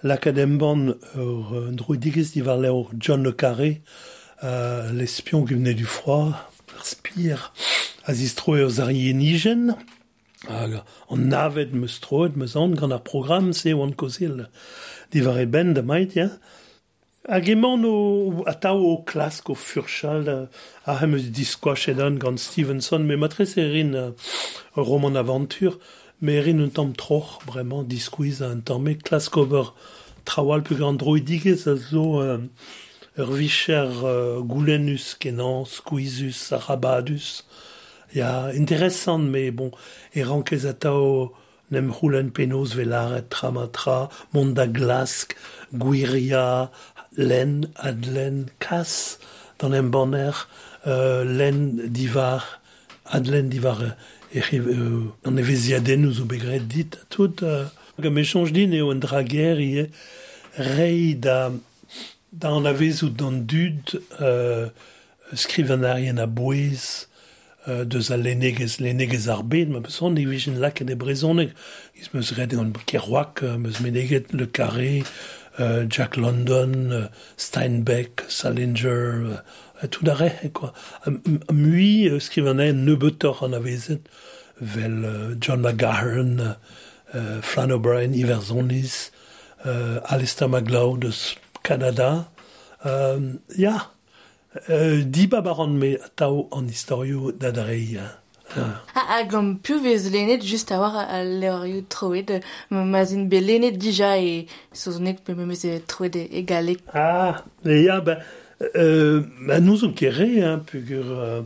l'academban 0.01 0.95
ur 1.15 1.53
euh, 1.53 1.69
un 1.69 1.73
droe 1.73 1.97
digez 1.97 2.31
di 2.33 2.41
var 2.41 2.59
John 2.99 3.21
Le 3.21 3.33
Carré, 3.33 3.81
euh, 4.43 4.93
l'espion 4.93 5.43
qui 5.43 5.55
venait 5.55 5.73
du 5.73 5.85
froid, 5.85 6.50
ar 6.81 6.87
spir 6.87 7.39
a 8.09 8.13
zistroeus 8.13 8.79
ar 8.81 8.89
yenijen, 8.89 9.75
hag 10.49 10.81
an 11.13 11.27
navet 11.29 11.75
meus 11.77 11.99
troet 12.01 12.33
meus 12.39 12.55
an 12.57 12.73
gant 12.79 12.95
ar 12.95 13.03
program 13.05 13.51
se 13.53 13.75
oan 13.77 13.93
kozil 13.93 14.47
divar 15.13 15.37
e 15.43 15.45
ben 15.45 15.75
da 15.77 15.83
mait, 15.85 16.15
ya. 16.17 16.29
Hag 17.29 17.51
eman 17.53 17.85
o 17.85 17.93
atao 18.49 18.81
o 18.89 18.95
klask 19.05 19.51
o 19.53 19.55
furchal 19.55 20.25
a 20.89 20.97
hem 20.99 21.13
eus 21.17 21.29
diskoachet 21.37 22.01
an 22.01 22.17
gant 22.23 22.41
Stevenson, 22.41 23.05
me 23.05 23.15
matres 23.15 23.57
e 23.61 23.67
rin 23.75 23.93
uh, 23.93 24.11
roman 24.75 25.19
aventur, 25.21 25.77
me 26.19 26.39
rin 26.41 26.65
un 26.65 26.73
tamm 26.73 26.95
troch, 26.97 27.37
bremañ, 27.45 27.85
diskouiz 27.93 28.41
a 28.41 28.49
un 28.55 28.65
tamm 28.65 28.89
e 28.89 28.97
klask 28.97 29.37
ober 29.37 29.75
trawal 30.25 30.65
pe 30.65 30.81
gant 30.81 30.97
droidigez 30.97 31.67
a 31.69 31.77
zo... 31.77 32.07
Uh, 32.25 32.47
ur 33.17 33.31
vicher 33.31 33.89
uh, 34.03 34.41
goulenus 34.41 35.15
kenan, 35.19 35.65
squeezus, 35.65 36.37
sarabadus. 36.49 37.45
Ja, 38.13 38.51
interessant, 38.53 39.19
mais 39.19 39.51
bon, 39.51 39.71
et 40.13 40.23
penos 42.31 42.75
tramatra, 43.29 44.09
Mondaglask, 44.33 45.35
guiria, 45.73 46.69
len, 47.15 47.69
adlen, 47.77 48.45
kas, 48.59 49.19
dans 49.59 49.69
nem 49.69 49.89
banner, 49.89 50.31
euh, 50.87 51.23
len 51.23 51.77
divar, 51.87 52.61
adlen 53.05 53.49
divar, 53.49 53.95
et 54.33 54.41
euh, 54.53 55.03
en 55.25 55.31
nous 55.97 56.21
ou 56.21 56.25
dit, 56.59 56.87
euh, 57.43 57.65
comme 58.01 58.17
échange 58.17 58.51
reida, 60.57 61.51
da 62.31 62.49
an 62.49 62.65
avezout 62.65 63.11
d'an 63.11 63.43
dud 63.43 64.01
euh, 64.21 64.69
skrivenarien 65.33 66.17
a 66.17 66.27
bouez 66.27 67.07
euh, 67.67 67.85
deus 67.85 68.11
a 68.11 68.17
lenegez, 68.17 68.79
lenegez 68.79 69.27
ar 69.29 69.43
bet, 69.43 69.67
ma 69.67 69.81
peus 69.83 69.99
an 70.01 70.15
evijen 70.17 70.57
lak 70.63 70.81
e 70.81 70.95
brezoneg, 70.95 71.51
iz 71.99 72.09
meus 72.13 72.31
red 72.37 72.55
an 72.57 72.71
kerouak, 72.87 73.43
meus 73.59 73.81
meneget 73.83 74.31
le 74.33 74.47
carré, 74.47 75.03
euh, 75.59 75.85
Jack 75.89 76.17
London, 76.17 76.91
euh, 76.91 77.07
Steinbeck, 77.37 78.23
Salinger, 78.29 79.35
euh, 79.83 79.87
tout 79.89 80.05
d'arrêt, 80.05 80.39
re, 80.43 80.51
quoi. 80.53 80.73
Mui 81.51 82.07
euh, 82.07 82.19
skrivenarien 82.19 82.73
neubetor 82.73 83.43
an 83.43 83.53
avezet, 83.53 84.01
vel 84.61 85.03
euh, 85.03 85.35
John 85.39 85.61
McGahern, 85.61 86.55
euh, 87.13 87.41
Flann 87.41 87.71
O'Brien, 87.71 88.13
Iverzonis, 88.13 89.11
euh, 89.65 89.99
Alistair 90.05 90.49
MacLeod, 90.49 91.05
eus 91.05 91.35
Canada. 91.63 92.31
Euh, 92.85 93.33
ya, 93.57 93.91
euh, 94.69 95.03
di 95.03 95.27
babaran 95.27 95.67
me 95.67 95.97
tao 96.15 96.47
an 96.51 96.67
historio 96.67 97.31
d'adrei. 97.31 97.93
drei. 97.93 97.99
Ha, 98.55 99.01
ha, 99.07 99.23
gant 99.23 99.55
pu 99.63 99.79
vez 99.79 100.09
lennet 100.11 100.41
just 100.41 100.71
a 100.71 100.79
war 100.79 100.95
a 100.97 101.23
leorioù 101.23 101.85
troed, 101.87 102.41
ma 102.69 103.05
zin 103.05 103.29
be 103.29 103.39
lennet 103.39 103.77
dija 103.79 104.17
e 104.19 104.47
sozonek 104.73 105.21
pe 105.23 105.33
me 105.33 105.45
meze 105.45 105.79
troed 105.87 106.15
e 106.15 106.43
galek. 106.43 106.81
Ah, 106.93 107.45
et 107.65 107.83
ya, 107.83 108.01
ben, 108.01 108.17
euh, 108.75 109.23
ma 109.39 109.59
nous 109.59 109.85
on 109.85 109.93
kere, 109.93 110.41
hein, 110.41 110.59
pugur, 110.65 111.05
euh, 111.11 111.41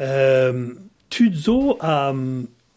euh, 0.00 0.74
tud 1.10 1.34
zo 1.34 1.76
a, 1.80 2.14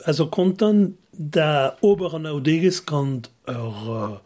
a 0.05 0.13
zo 0.13 0.25
kontan 0.25 0.91
da 1.13 1.77
ober 1.81 2.15
an 2.15 2.25
audegez 2.25 2.81
kant 2.81 3.31
ur... 3.47 3.91
Euh, 3.95 4.17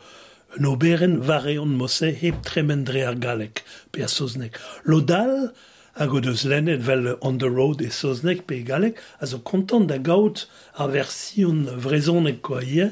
un 0.57 0.65
oberen 0.65 1.19
vareon 1.21 1.69
mose 1.77 2.09
heb 2.21 2.41
tremendre 2.45 3.03
ar 3.05 3.17
galek, 3.21 3.63
pe 3.91 4.03
a 4.03 4.09
soznek. 4.09 4.57
Lodal, 4.83 5.51
hag 5.99 6.13
o 6.15 6.21
deus 6.23 6.45
lennet 6.47 6.81
vel 6.85 7.11
on 7.21 7.37
the 7.37 7.49
road 7.49 7.83
e 7.85 7.89
soznek 7.93 8.45
pe 8.47 8.61
galek, 8.65 8.99
a 9.19 9.29
zo 9.29 9.41
kontant 9.45 9.89
da 9.89 9.99
gaout 10.01 10.47
ar 10.79 10.89
version 10.93 11.67
vrezonek 11.77 12.41
koa 12.45 12.63
ie, 12.63 12.89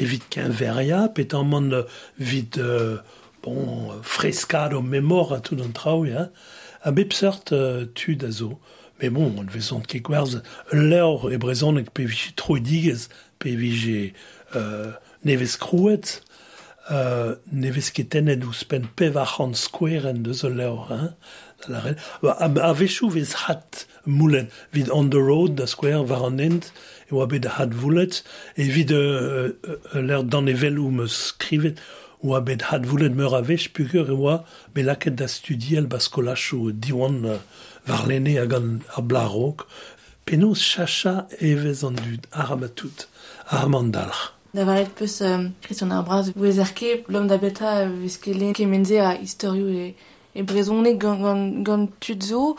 evit 0.00 0.28
ken 0.34 0.52
veria, 0.52 1.06
pet 1.14 1.34
an 1.36 1.48
man 1.48 1.72
vid, 2.18 2.58
euh, 2.60 2.98
bon, 3.44 3.96
freskad 4.02 4.74
o 4.76 4.82
memor 4.82 5.32
a 5.36 5.40
tout 5.40 5.60
an 5.62 5.72
trao, 5.76 6.04
ya, 6.04 6.28
a 6.82 6.92
bep 6.92 7.16
seurt 7.16 7.52
euh, 7.52 7.86
tud 7.94 8.24
a 8.24 8.30
zo. 8.30 8.58
Mais 9.00 9.08
bon, 9.08 9.32
on 9.38 9.48
vezont 9.48 9.80
ket 9.80 10.02
gwerzh, 10.04 10.42
leur 10.72 11.30
e 11.32 11.38
brezonek 11.40 11.88
pe 11.96 12.04
vije 12.04 12.34
tro 12.36 12.58
digez, 12.60 13.08
pe 13.40 13.54
vije 13.56 14.12
euh, 14.56 14.92
nevez 15.24 15.56
krouet, 15.56 16.20
euh, 16.90 17.36
ne 17.52 17.70
vez 17.70 17.92
ouz 18.44 18.64
pen 18.64 18.86
pev 18.96 19.16
a 19.16 19.24
c'hant 19.24 19.52
en 19.52 20.14
deus 20.14 20.44
o 20.44 20.48
leur, 20.48 20.92
Hein? 20.92 21.14
A, 21.68 22.44
a 22.44 22.72
vechou 22.72 23.10
vez 23.10 23.34
hat 23.46 23.86
moulen, 24.06 24.48
vid 24.72 24.90
on 24.90 25.08
the 25.10 25.18
road 25.18 25.54
da 25.54 25.66
square 25.66 26.04
var 26.04 26.24
an 26.24 26.38
ent, 26.38 26.72
e 27.10 27.14
oa 27.14 27.26
bet 27.26 27.44
hat 27.58 27.74
voulet, 27.74 28.22
e 28.56 28.64
vid 28.64 28.92
euh, 28.92 29.52
euh, 29.68 30.02
l'er 30.02 30.24
dan 30.24 30.48
eveloù 30.48 30.90
me 30.90 31.06
skrivet, 31.06 31.76
oa 32.22 32.40
bet 32.40 32.64
hat 32.70 32.86
voulet 32.86 33.10
meur 33.10 33.36
a 33.36 33.42
vech 33.42 33.70
pugur 33.76 34.08
e 34.08 34.16
oa 34.16 34.40
be 34.74 34.84
laket 34.86 35.16
da 35.20 35.28
studiel 35.28 35.88
baskolachou 35.90 36.72
diwan 36.72 37.24
uh, 37.28 37.38
varlene 37.88 38.38
hag 38.38 38.56
an 38.56 38.68
a 38.96 39.04
blarok, 39.04 39.68
penaos 40.24 40.64
chacha 40.64 41.26
evez 41.40 41.84
an 41.84 42.00
dud 42.00 42.28
ar 42.32 42.56
amatout, 42.56 43.08
ar. 43.52 44.39
Da 44.52 44.64
varet 44.66 44.90
peus 44.98 45.20
um, 45.20 45.52
Christian 45.62 45.92
Arbraz 45.94 46.32
ouez 46.34 46.58
ar 46.58 46.72
ket 46.74 47.06
l'homme 47.06 47.28
da 47.30 47.36
beta 47.38 47.84
vez 47.86 48.16
ket 48.18 48.34
len 48.34 48.50
kemenze 48.52 48.98
a 48.98 49.12
historio 49.14 49.68
e, 49.70 49.92
e 50.34 50.42
brezone 50.42 50.96
gant, 50.98 51.22
gant, 51.22 51.62
gant 51.62 51.92
tud 52.02 52.26
zo 52.26 52.56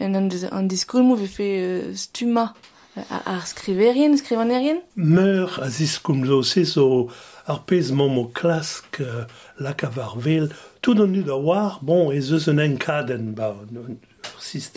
en 0.00 0.16
an, 0.16 0.30
an 0.56 0.70
diskoulmou 0.72 1.20
vefe 1.20 1.50
uh, 1.60 1.92
stuma 2.00 2.54
ar 2.96 3.42
skriverien, 3.44 4.16
skrivanerien. 4.16 4.80
Meur 4.96 5.58
a 5.60 5.68
ziskoum 5.68 6.24
zo 6.24 6.40
se 6.48 6.64
zo 6.64 7.10
ar 7.44 7.60
pez 7.68 7.92
momo 7.92 8.30
klask 8.32 9.02
uh, 9.04 9.26
lak 9.60 9.84
a 9.84 9.92
varvel 9.92 10.48
tout 10.80 10.96
an 10.96 11.12
ud 11.20 11.28
a 11.28 11.36
war, 11.36 11.76
bon, 11.82 12.08
ez 12.08 12.32
eus 12.32 12.48
un 12.48 12.62
enkaden 12.62 13.34
ba, 13.36 13.52
un, 13.52 13.68
un, 13.68 13.84
un, 13.84 13.84
un, 13.84 13.92
un, 13.92 14.72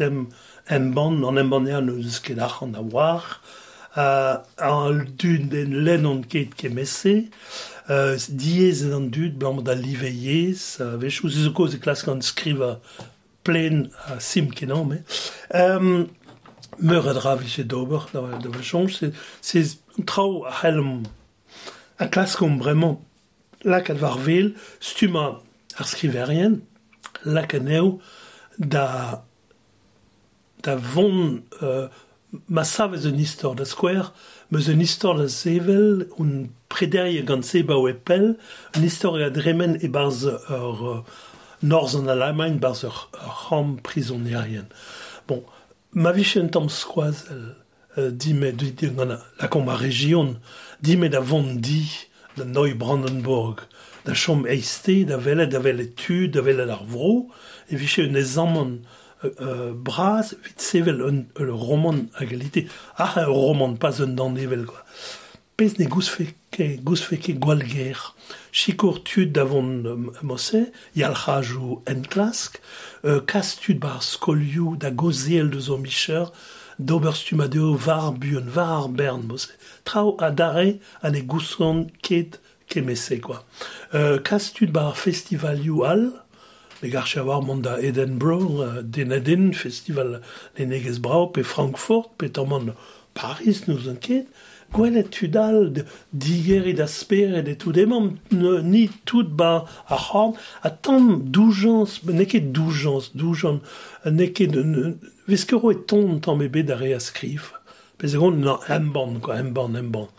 un, 1.15 1.23
un, 1.23 1.38
un, 1.38 1.38
un, 1.38 1.38
un, 1.38 1.53
un, 1.53 1.71
un, 1.71 2.75
un, 2.75 2.75
un, 2.75 3.23
a, 3.95 4.43
an 4.58 5.06
dud 5.17 5.54
len 5.54 6.06
an 6.10 6.23
ket 6.28 6.56
kemese, 6.60 7.28
uh, 7.88 8.15
diez 8.30 8.84
an 8.91 9.10
dud 9.13 9.38
blam 9.39 9.63
da 9.63 9.76
liveiez, 9.78 10.78
uh, 10.84 10.95
vechou. 11.02 11.32
Se 11.32 11.45
zo 11.45 11.54
koz 11.56 11.78
e 11.78 11.82
klas 11.82 12.04
gant 12.08 12.26
skriva 12.26 12.78
plen 13.47 13.88
a 14.12 14.19
sim 14.19 14.52
kenan, 14.52 14.88
me. 14.91 15.02
Um, 15.56 16.10
meur 16.80 17.08
a 17.10 17.13
dra 17.17 17.36
vise 17.39 17.65
d'ober, 17.65 18.10
da, 18.13 18.21
da 18.41 18.54
vechon, 18.54 18.89
se, 18.91 19.13
se 19.41 19.63
trao 20.06 20.43
a 20.45 20.54
helm 20.62 21.06
a 22.00 22.08
klas 22.08 22.36
kom 22.38 22.60
bremañ. 22.62 23.00
Lak 23.65 23.89
ad 23.89 24.04
vel, 24.21 24.52
stuma 24.80 25.39
ar 25.78 25.88
skriverien, 25.89 26.62
lak 27.26 27.56
neo 27.58 28.00
da 28.58 29.23
da 30.62 30.76
von 30.76 31.43
euh, 31.62 31.88
ma 32.50 32.63
savez 32.63 33.06
un 33.06 33.18
istor 33.18 33.56
da 33.56 33.66
square, 33.66 34.12
meus 34.52 34.68
un 34.68 34.80
istor 34.80 35.18
da 35.18 35.28
sevel, 35.28 36.08
un 36.18 36.50
prederie 36.68 37.24
gant 37.24 37.44
seba 37.44 37.76
e 37.76 37.92
epel, 37.92 38.38
un 38.76 38.84
istor 38.84 39.22
a 39.22 39.30
dremen 39.30 39.78
e 39.82 39.88
barz 39.88 40.26
ur 40.26 40.82
uh, 40.82 41.04
norz 41.62 41.96
an 41.96 42.08
Allemagne, 42.08 42.60
barz 42.60 42.84
ur 42.84 43.10
ram 43.50 43.78
prisonnerien. 43.78 44.68
Bon, 45.28 45.44
ma 45.94 46.12
vich 46.12 46.36
un 46.36 46.52
tamm 46.52 46.70
skoazel, 46.70 47.56
uh, 47.98 48.12
dime, 48.12 48.52
dime, 48.52 48.94
gant 48.96 49.20
la 49.40 49.63
ma 49.63 49.76
region, 49.76 50.40
dime 50.82 51.10
da 51.10 51.22
vont 51.22 51.60
di, 51.60 51.88
da 52.36 52.44
Neu 52.44 52.76
Brandenburg, 52.76 53.62
da 54.06 54.13
chom 54.13 54.46
eiste, 54.48 55.06
da 55.06 55.18
vele, 55.18 55.48
da 55.48 55.60
vele 55.60 55.88
tu, 55.96 56.28
da 56.28 56.42
vele 56.42 56.68
ar 56.72 56.84
vro, 56.84 57.28
e 57.70 57.76
vich 57.76 58.00
un 58.00 58.16
ezamon, 58.16 58.82
Euh, 59.23 59.73
bras 59.73 60.36
vitsevel 60.45 61.01
un, 61.01 61.43
un 61.43 61.51
roman 61.51 61.95
a 62.15 62.25
galite. 62.25 62.67
Ah, 62.97 63.13
un 63.17 63.25
roman, 63.25 63.73
pas 63.73 64.03
un 64.03 64.08
dandevel, 64.08 64.65
quoi. 64.65 64.84
Pez 65.58 65.73
ne 65.80 65.86
gousfeke, 65.86 66.80
gousfeke 66.84 67.34
gwalger. 67.39 68.15
Chikor 68.51 69.03
tud 69.03 69.32
davon 69.32 69.86
euh, 69.86 69.95
mosse, 70.21 70.56
yalhajou 70.95 71.82
en 71.89 72.01
klask, 72.01 72.62
euh, 73.06 73.21
bar 73.80 74.03
skoliou 74.03 74.75
da 74.75 74.91
goziel 74.91 75.49
de 75.49 75.60
zomicher, 75.60 76.32
d'oberstumado 76.77 77.73
oh, 77.73 77.75
var 77.75 78.12
buen, 78.12 78.47
var 78.47 78.88
bern 78.89 79.23
mosse. 79.23 79.49
Trao 79.84 80.15
Adare 80.19 80.77
dare 81.01 81.17
a 81.17 81.21
gousson 81.21 81.88
ket 82.03 82.39
kemesse, 82.67 83.19
quoi. 83.19 83.43
Euh, 83.95 84.19
bar 84.71 84.95
al, 85.86 86.12
Begarch 86.82 87.18
a 87.18 87.24
war 87.24 87.42
mont 87.42 87.62
da 87.62 87.80
Edinburgh, 87.80 88.60
uh, 88.60 88.82
Denedin, 88.84 89.54
festival 89.54 90.22
Lenegez 90.58 91.00
Brau, 91.00 91.28
pe 91.28 91.44
Frankfurt, 91.44 92.12
pe 92.18 92.28
tamman 92.28 92.74
Paris 93.13 93.62
nous 93.68 93.90
an 93.90 93.96
ket, 93.96 94.28
gwelet 94.74 95.10
tudal 95.10 95.74
diger 96.13 96.68
e 96.68 96.74
da 96.74 96.88
sper 96.88 97.40
e 97.40 97.42
de 97.42 97.56
tout 97.56 97.78
emam, 97.78 98.18
ni 98.32 98.90
tout 99.06 99.24
ba 99.24 99.66
a 99.88 99.98
c'hant, 99.98 100.36
a 100.62 100.70
tam 100.70 101.24
doujans, 101.24 102.04
ne 102.06 102.26
ket 102.26 102.52
doujans, 102.52 103.10
doujans, 103.16 103.62
ne 104.06 104.28
ket, 104.28 104.54
veskero 105.28 105.72
e 105.72 105.80
ton 105.88 106.20
tam 106.20 106.44
ebe 106.46 106.63
da 106.63 106.78
re 106.78 106.94
a 106.94 107.00
skrif. 107.00 107.54
Pez 107.98 108.13
egon, 108.13 108.38
nan, 108.44 108.62
emban, 108.70 109.18
quoi, 109.20 109.40
emban, 109.42 109.74
emban. 109.74 110.10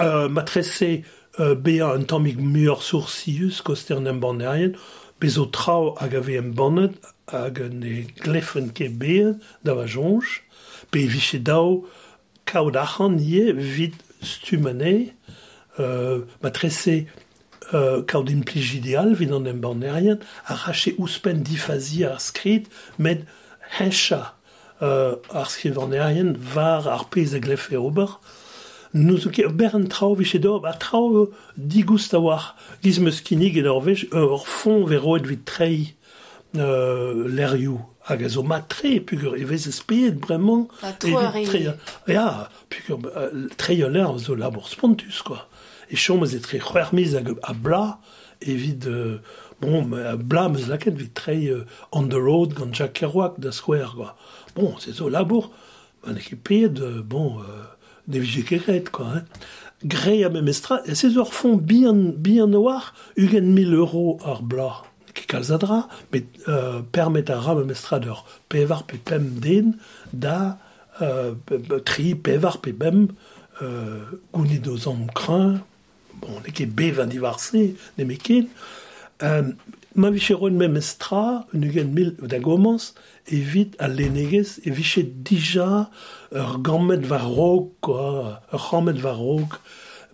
Euh, 0.00 0.28
ma 0.28 0.42
tresse, 0.42 1.02
euh, 1.40 1.56
bea 1.56 1.90
un 1.90 2.04
tammig 2.04 2.38
mur 2.38 2.82
sourcius, 2.82 3.62
koster 3.62 4.00
n'emban 4.00 4.38
erien, 4.38 4.72
bezo 5.20 5.46
trao 5.46 5.94
hag 6.00 6.14
a 6.14 6.20
vez 6.20 6.40
bannet 6.40 6.94
hag 7.26 7.60
ne 7.72 8.06
glefen 8.22 8.72
ket 8.72 8.98
beet 8.98 9.36
da 9.64 9.74
va 9.74 9.86
jonch, 9.86 10.42
pe 10.90 11.06
viche 11.06 11.40
dao 11.42 11.84
kaout 12.48 12.76
achan 12.76 13.18
ie 13.18 13.52
vid 13.52 13.94
stumane, 14.22 15.12
euh, 15.78 16.24
ma 16.42 16.50
trese 16.50 17.06
euh, 17.74 18.02
kaout 18.02 18.30
implij 18.30 18.78
ideal 18.78 19.14
vid 19.14 19.32
an 19.32 19.46
embannerien 19.46 20.18
a 20.46 20.54
rache 20.54 20.94
ouspen 20.98 21.42
difazi 21.44 22.04
ar 22.04 22.20
skrit 22.20 22.70
med 22.98 23.26
hencha 23.78 24.34
euh, 24.82 25.16
ar 25.30 25.50
skrivanerien 25.50 26.34
var 26.54 26.88
ar 26.88 27.08
pez 27.10 27.34
a 27.34 27.40
glefe 27.40 27.76
ober, 27.76 28.20
nous 28.98 29.22
zo 29.22 29.30
ket 29.30 29.54
bern 29.54 29.86
traoù 29.88 30.18
vise 30.18 30.40
d'or, 30.42 30.66
a 30.66 30.74
traoù 30.74 31.28
digoust 31.56 32.14
a 32.14 32.20
war, 32.20 32.56
giz 32.82 32.98
meus 33.00 33.22
kinig 33.22 33.56
e 33.58 33.62
d'or 33.66 33.82
vech, 33.86 34.08
ur 34.12 34.42
fond 34.46 34.88
veroet 34.90 35.26
vit 35.28 35.44
trei 35.46 35.94
euh, 36.56 37.28
l'erioù. 37.28 37.78
hag 38.08 38.24
a 38.24 38.28
zo 38.28 38.42
ma 38.42 38.60
tre, 38.60 39.00
pugur 39.00 39.36
e 39.36 39.44
vez 39.44 39.66
eus 39.68 39.82
bremañ... 39.84 40.66
A 40.82 40.92
troa 40.92 41.30
re. 41.30 41.44
Ya, 42.08 42.48
pugur 42.70 43.04
tre 43.56 43.82
a 43.84 43.88
l'air 43.88 44.18
zo 44.18 44.34
labor 44.34 44.68
spontus, 44.68 45.20
quoi. 45.22 45.44
E 45.90 45.96
chom 45.96 46.24
eus 46.24 46.32
e 46.34 46.40
tre 46.40 46.58
à 46.58 46.84
hag 46.88 47.38
a 47.42 47.52
bla, 47.52 48.00
evit... 48.40 48.86
Euh, 48.86 49.18
bon, 49.60 49.92
a 49.92 50.16
bla 50.16 50.48
meus 50.48 50.68
laket 50.68 50.96
vit 50.96 51.12
tre 51.12 51.48
euh, 51.48 51.66
on 51.92 52.08
the 52.08 52.16
road 52.16 52.54
gant 52.54 52.72
Jack 52.72 52.94
Kerouac 52.94 53.38
da 53.38 53.52
square, 53.52 53.94
quoi. 53.94 54.16
Bon, 54.56 54.78
se 54.78 54.92
zo 54.92 55.08
labour, 55.08 55.50
man 56.06 56.16
e 56.16 56.20
ket 56.20 56.42
peet, 56.42 56.80
bon... 57.04 57.40
Euh, 57.40 57.77
ne 58.08 58.18
vije 58.18 58.44
ket 58.44 58.90
quoi. 58.90 59.06
Hein. 59.14 59.24
Gre 59.84 60.24
a 60.24 60.28
memestra, 60.28 60.80
e 60.86 60.96
se 60.98 61.06
ur 61.14 61.32
fond 61.32 61.56
bien, 61.56 62.10
bien 62.16 62.48
noir, 62.50 62.94
ugen 63.16 63.54
1000 63.54 63.74
euro 63.74 64.18
ar 64.24 64.42
bla. 64.42 64.82
Ki 65.14 65.26
kalzadra, 65.30 65.86
met 66.12 66.26
euh, 66.48 66.80
permet 66.92 67.30
a 67.30 67.38
ra 67.38 67.54
memestra 67.54 68.00
d'ur 68.02 68.24
pevar 68.50 68.82
pe 68.90 68.98
pem 68.98 69.28
den, 69.38 69.76
da 70.12 70.58
euh, 71.00 71.34
tri 71.86 72.16
pevar 72.16 72.58
pe 72.58 72.72
bem, 72.72 73.06
euh, 73.62 74.02
gounid 74.34 74.66
o 74.66 74.76
zom 74.76 75.06
kran, 75.14 75.60
bon, 76.18 76.42
ne 76.42 76.50
ket 76.50 76.74
bev 76.74 76.98
an 77.04 77.14
divarse, 77.14 77.62
ne 77.98 78.08
meken, 78.08 78.50
euh, 79.22 79.52
ma 79.98 80.10
vise 80.14 80.34
roen 80.38 80.54
mem 80.54 80.76
estra, 80.78 81.44
un 81.52 81.64
eugen 81.66 81.90
mil 81.90 82.12
da 82.30 82.38
gomans, 82.38 82.92
evit 83.26 83.74
a 83.82 83.88
lenegez, 83.90 84.60
e 84.62 84.70
vise 84.70 85.02
dija 85.02 85.88
ur 86.30 86.54
gammet 86.62 87.02
va 87.10 87.18
rog, 87.18 87.72
quoi, 87.82 88.38
ur 88.54 88.68
gammet 88.70 89.02
va 89.02 89.16
rog, 89.18 89.58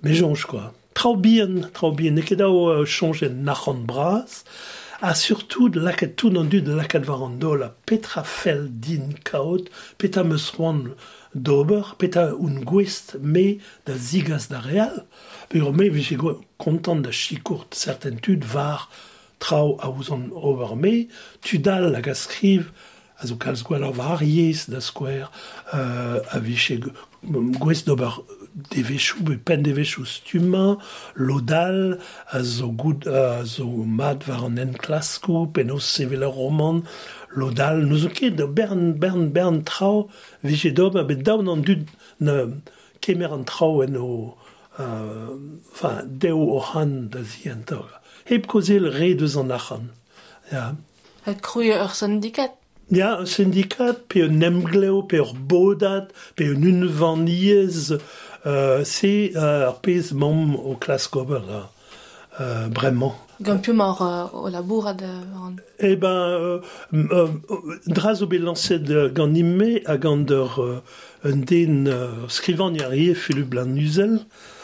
mejonj, 0.02 0.46
quoi. 0.48 0.72
Trao 0.96 1.16
bien, 1.20 1.68
trao 1.76 1.92
bien, 1.92 2.16
ket 2.24 2.40
dao 2.40 2.70
euh, 2.70 2.86
chonjen 2.88 3.44
nachan 3.44 3.84
bras, 3.84 4.44
a 5.02 5.14
surtout 5.14 5.68
de 5.68 5.80
laket 5.80 6.16
tout 6.16 6.32
an 6.38 6.48
du 6.48 6.62
de 6.62 6.72
laket 6.72 7.04
var 7.04 7.20
an 7.26 7.36
dol 7.36 7.66
a 7.66 7.72
petra 7.84 8.24
fel 8.24 8.70
din 8.70 9.12
kaot, 9.28 9.68
petra 9.98 10.24
meus 10.24 10.48
roan 10.56 10.94
d'ober, 11.34 11.96
petra 11.98 12.30
un 12.32 12.62
gwest 12.64 13.18
me 13.20 13.58
da 13.84 13.98
zigas 13.98 14.48
da 14.48 14.64
real, 14.64 15.02
pe 15.50 15.60
ur 15.60 15.74
me 15.76 15.90
vise 15.92 16.16
content 16.56 17.04
da 17.04 17.12
chikourt 17.12 17.74
certaintud 17.76 18.48
var 18.48 18.88
traoù 19.44 19.76
a 19.84 19.90
ouzon 19.92 20.30
ober 20.32 20.74
me, 20.76 20.94
tu 21.44 21.58
dal 21.58 21.92
hag 21.94 22.08
a 22.08 22.16
skriv, 22.16 22.70
a 23.20 23.28
zo 23.28 23.36
kalz 23.40 23.62
gwell 23.66 23.84
ar 23.86 23.94
variez 23.94 24.64
da 24.72 24.80
skwer 24.82 25.28
euh, 25.72 26.18
a 26.34 26.38
veche 26.42 26.80
gwez 27.60 27.84
d'ober 27.86 28.18
devechou, 28.74 29.22
be 29.24 29.36
pen 29.36 29.62
devechou 29.64 30.04
stuma, 30.08 30.78
lodal, 31.14 31.98
a 32.30 32.42
zo, 32.42 32.70
goud, 32.70 33.06
a 33.08 33.44
zo 33.48 33.66
mat 33.66 34.26
var 34.28 34.44
an 34.48 34.60
en 34.62 34.74
klaskou, 34.78 35.48
pen 35.54 35.72
o 35.74 35.80
sevel 35.82 36.26
ar 36.26 36.34
roman, 36.36 36.82
lodal, 37.34 37.82
nous 37.86 38.04
zo 38.04 38.12
ket 38.14 38.40
bern, 38.56 38.92
bern, 39.00 39.28
bern 39.34 39.62
traoù 39.66 40.08
veche 40.44 40.72
d'ob 40.74 40.98
a 41.00 41.04
bet 41.08 41.24
daoun 41.26 41.52
an 41.52 41.64
dud 41.66 41.86
ne 42.20 42.38
kemer 43.04 43.36
an 43.36 43.46
traoù 43.48 43.84
en 43.86 44.00
o... 44.00 44.08
Uh, 44.74 45.38
enfin, 45.70 46.02
deo 46.02 46.40
o 46.56 46.58
han 46.58 47.06
da 47.06 47.20
zientog. 47.22 47.86
heb 48.24 48.46
kozel 48.46 48.90
re 48.90 49.14
deus 49.14 49.36
an 49.36 49.50
achan. 49.50 49.90
Ja. 50.50 50.76
Het 51.22 51.40
kruier 51.40 51.80
ur 51.80 51.94
syndikat 51.96 52.52
Ja, 52.92 53.18
un 53.18 53.26
syndikat, 53.26 54.06
pe 54.06 54.20
un 54.22 54.42
emgleo, 54.44 55.02
pe 55.08 55.16
ur 55.16 55.32
bodat, 55.34 56.10
pe 56.36 56.44
un 56.52 56.62
unvaniez, 56.68 57.94
euh, 58.46 58.84
se 58.84 59.32
euh, 59.36 59.68
ar 59.68 59.80
pez 59.80 60.12
mom 60.12 60.54
o 60.54 60.76
klas 60.76 61.08
gober, 61.10 61.40
là, 61.48 61.70
euh, 62.40 62.68
bremañ. 62.68 63.14
Gant 63.40 63.58
piou 63.58 63.74
mar 63.74 64.02
euh, 64.02 64.26
o 64.36 64.48
labourad 64.48 65.02
an? 65.02 65.56
Eh 65.78 65.96
ben, 65.96 66.08
euh, 66.08 66.60
euh, 66.92 67.28
draz 67.86 68.22
o 68.22 68.26
bet 68.26 68.38
lancet 68.38 68.84
gant 69.14 69.32
imme 69.34 69.80
a 69.86 69.96
gant 69.96 70.26
ur 70.28 70.60
euh, 70.60 70.82
un 71.24 71.36
den 71.36 71.88
euh, 71.88 72.28
skrivan 72.28 72.74
yarief 72.74 73.24
filu 73.24 73.44
blan 73.44 73.66
nuzel, 73.66 74.20
euh, 74.20 74.63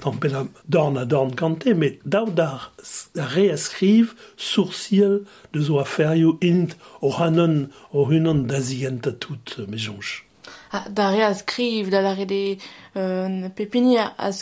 Tom 0.00 0.18
ben, 0.20 0.48
Dorn 0.68 0.96
a 0.96 1.04
Dorn 1.04 1.34
Kante, 1.34 1.74
mais 1.74 1.98
daudar 2.04 2.72
reeskriv 3.16 4.14
sursiel 4.36 5.24
de 5.52 5.60
zo 5.60 5.78
aferio 5.78 6.38
int 6.40 6.76
o 7.00 7.10
hanon 7.10 7.68
o 7.92 8.04
hunan 8.04 8.46
dazienta 8.46 9.12
tut 9.12 9.56
mejonch. 9.68 10.24
Ah, 10.72 10.84
da 10.88 11.10
reeskriv, 11.10 11.90
da 11.90 12.00
la 12.00 12.14
rede 12.14 12.58
euh, 12.96 13.48
pepini 13.56 13.98
a 13.98 14.32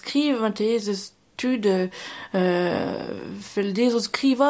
te 0.55 0.79
fel 3.41 3.73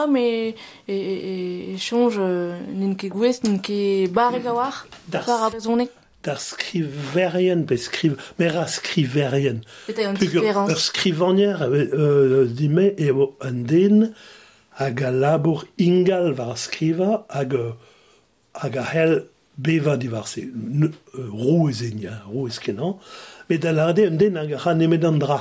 mais 0.08 0.54
e, 0.88 1.76
change 1.78 2.16
euh, 2.18 2.58
n'in 2.72 2.94
ket 2.94 3.10
gwez. 3.10 3.40
d'ar 6.22 6.38
skriverien 6.40 7.64
pe 7.66 7.76
skriv 7.76 8.18
mer 8.38 8.56
a 8.60 8.66
skriverien. 8.70 9.62
Pugur 9.88 10.46
ur 10.70 10.78
skrivanier 10.78 11.62
euh, 11.66 12.46
dime 12.46 12.92
eo 12.98 13.32
an 13.42 13.64
den 13.66 14.12
hag 14.78 15.02
a 15.02 15.10
labour 15.10 15.64
ingal 15.78 16.32
war 16.38 16.56
skriva 16.56 17.24
hag 17.28 17.56
hag 18.54 18.76
a 18.76 18.84
hel 18.94 19.14
beva 19.58 19.96
divar 19.96 20.26
se 20.28 20.46
rou 21.12 21.68
ez 21.68 21.82
enia 21.90 22.22
rou 22.26 22.46
ez 22.48 22.58
kenan 22.62 22.98
met 23.48 23.64
a 23.64 23.72
lade 23.72 24.06
an 24.06 24.18
den 24.18 24.38
hag 24.38 24.52
a 24.52 24.60
ran 24.64 24.80
emet 24.80 25.04
an 25.04 25.18
dra 25.18 25.40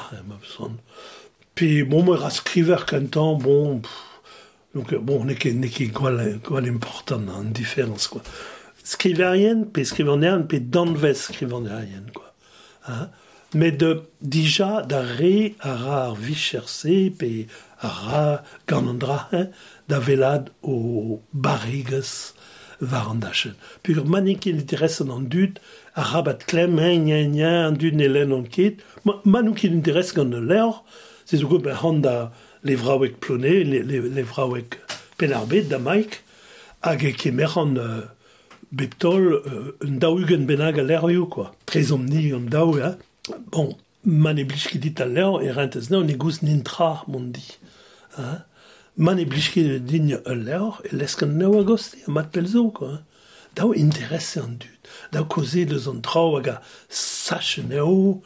pe 1.55 1.83
bon 1.83 2.03
mer 2.07 2.25
a 2.25 2.31
skriver 2.31 2.85
kantan 2.89 3.37
bon 3.37 3.81
pff, 3.85 4.01
donc 4.73 4.95
bon 4.95 5.25
ne 5.25 5.35
ket 5.35 5.53
ne 5.53 5.69
ket 5.69 5.93
gwal 5.93 6.17
gwal 6.41 6.65
important 6.65 7.29
an 7.29 7.53
diferans 7.53 8.07
quoi. 8.09 8.23
skriverien, 8.83 9.65
pe 9.65 9.83
skrivanerien, 9.85 10.43
pe 10.47 10.59
danvez 10.59 11.27
skrivanerien, 11.29 12.07
quoi. 12.13 12.33
Hein? 12.87 13.09
mais 13.53 13.71
de, 13.71 14.03
dija 14.21 14.81
da 14.87 15.01
re 15.01 15.55
a 15.59 15.75
ra 15.75 15.97
ar 16.07 16.15
vicherse, 16.15 17.11
pe 17.19 17.47
a 17.81 17.89
ra 17.89 18.43
gant 18.67 18.87
an 18.87 18.99
dra, 18.99 19.27
hein? 19.31 19.49
da 19.87 19.99
velad 19.99 20.51
o 20.63 21.19
barriges 21.33 22.33
war 22.79 23.09
an 23.11 23.19
dachen. 23.19 23.55
Pur 23.83 24.05
manik 24.05 24.45
il 24.45 24.61
interesan 24.61 25.11
an 25.11 25.27
dud, 25.27 25.59
a 25.95 26.03
rabat 26.13 26.45
klem, 26.47 26.79
hein, 26.79 27.03
nya 27.05 27.25
nya 27.27 27.51
an 27.67 27.75
dud 27.75 27.95
ne 27.95 28.07
len 28.07 28.31
an 28.31 28.47
ket, 28.47 28.79
ma, 29.03 29.19
manouk 29.25 29.63
il 29.65 29.75
interes 29.75 30.13
gant 30.15 30.33
an 30.33 30.47
leur, 30.47 30.83
se 31.25 31.37
zo 31.37 31.59
ben 31.59 31.75
han 31.75 32.01
da 32.01 32.31
levraouek 32.63 33.19
plone, 33.19 33.67
le, 33.67 33.83
le, 33.83 33.99
levraouek 34.15 34.79
penarbet 35.19 35.67
da 35.67 35.79
maik, 35.79 36.21
hag 36.81 37.03
e 37.03 37.11
kemer 37.11 37.57
an... 37.57 37.77
Euh, 37.77 38.01
beptol 38.71 39.33
euh, 39.33 39.77
un 39.83 39.97
daougen 39.99 40.45
benag 40.45 40.79
a 40.79 40.83
lervio, 40.83 41.25
quoi. 41.25 41.51
Trez 41.65 41.91
omni 41.91 42.31
an 42.33 42.47
daou, 42.49 42.79
hein 42.79 42.97
Bon, 43.51 43.75
man 44.03 44.39
e 44.39 44.45
blij 44.47 44.69
ket 44.71 44.81
dit 44.81 45.01
a 45.01 45.05
lerv, 45.05 45.41
e 45.43 45.51
rent 45.51 45.75
ez 45.75 45.91
e 45.91 46.15
gous 46.17 46.41
nintra 46.41 47.03
mon 47.07 47.31
di. 47.31 47.43
Hein? 48.17 48.43
Man 48.95 49.19
e 49.19 49.25
blij 49.25 49.51
ket 49.51 49.85
din 49.85 50.13
a 50.13 50.33
lerv, 50.33 50.81
e 50.85 50.95
lesken 50.95 51.37
neo 51.37 51.59
a 51.59 51.75
a 52.07 52.11
mat 52.11 52.31
pelzo 52.31 52.71
quoi. 52.71 52.89
Hein? 52.89 53.03
Daou 53.55 53.73
interesse 53.73 54.39
an 54.39 54.57
dud. 54.57 54.81
Daou 55.11 55.25
koze 55.25 55.65
deus 55.65 55.87
an 55.87 56.01
trao 56.01 56.37
hag 56.37 56.47
a 56.47 56.61
sache 56.89 57.63
neo, 57.67 58.21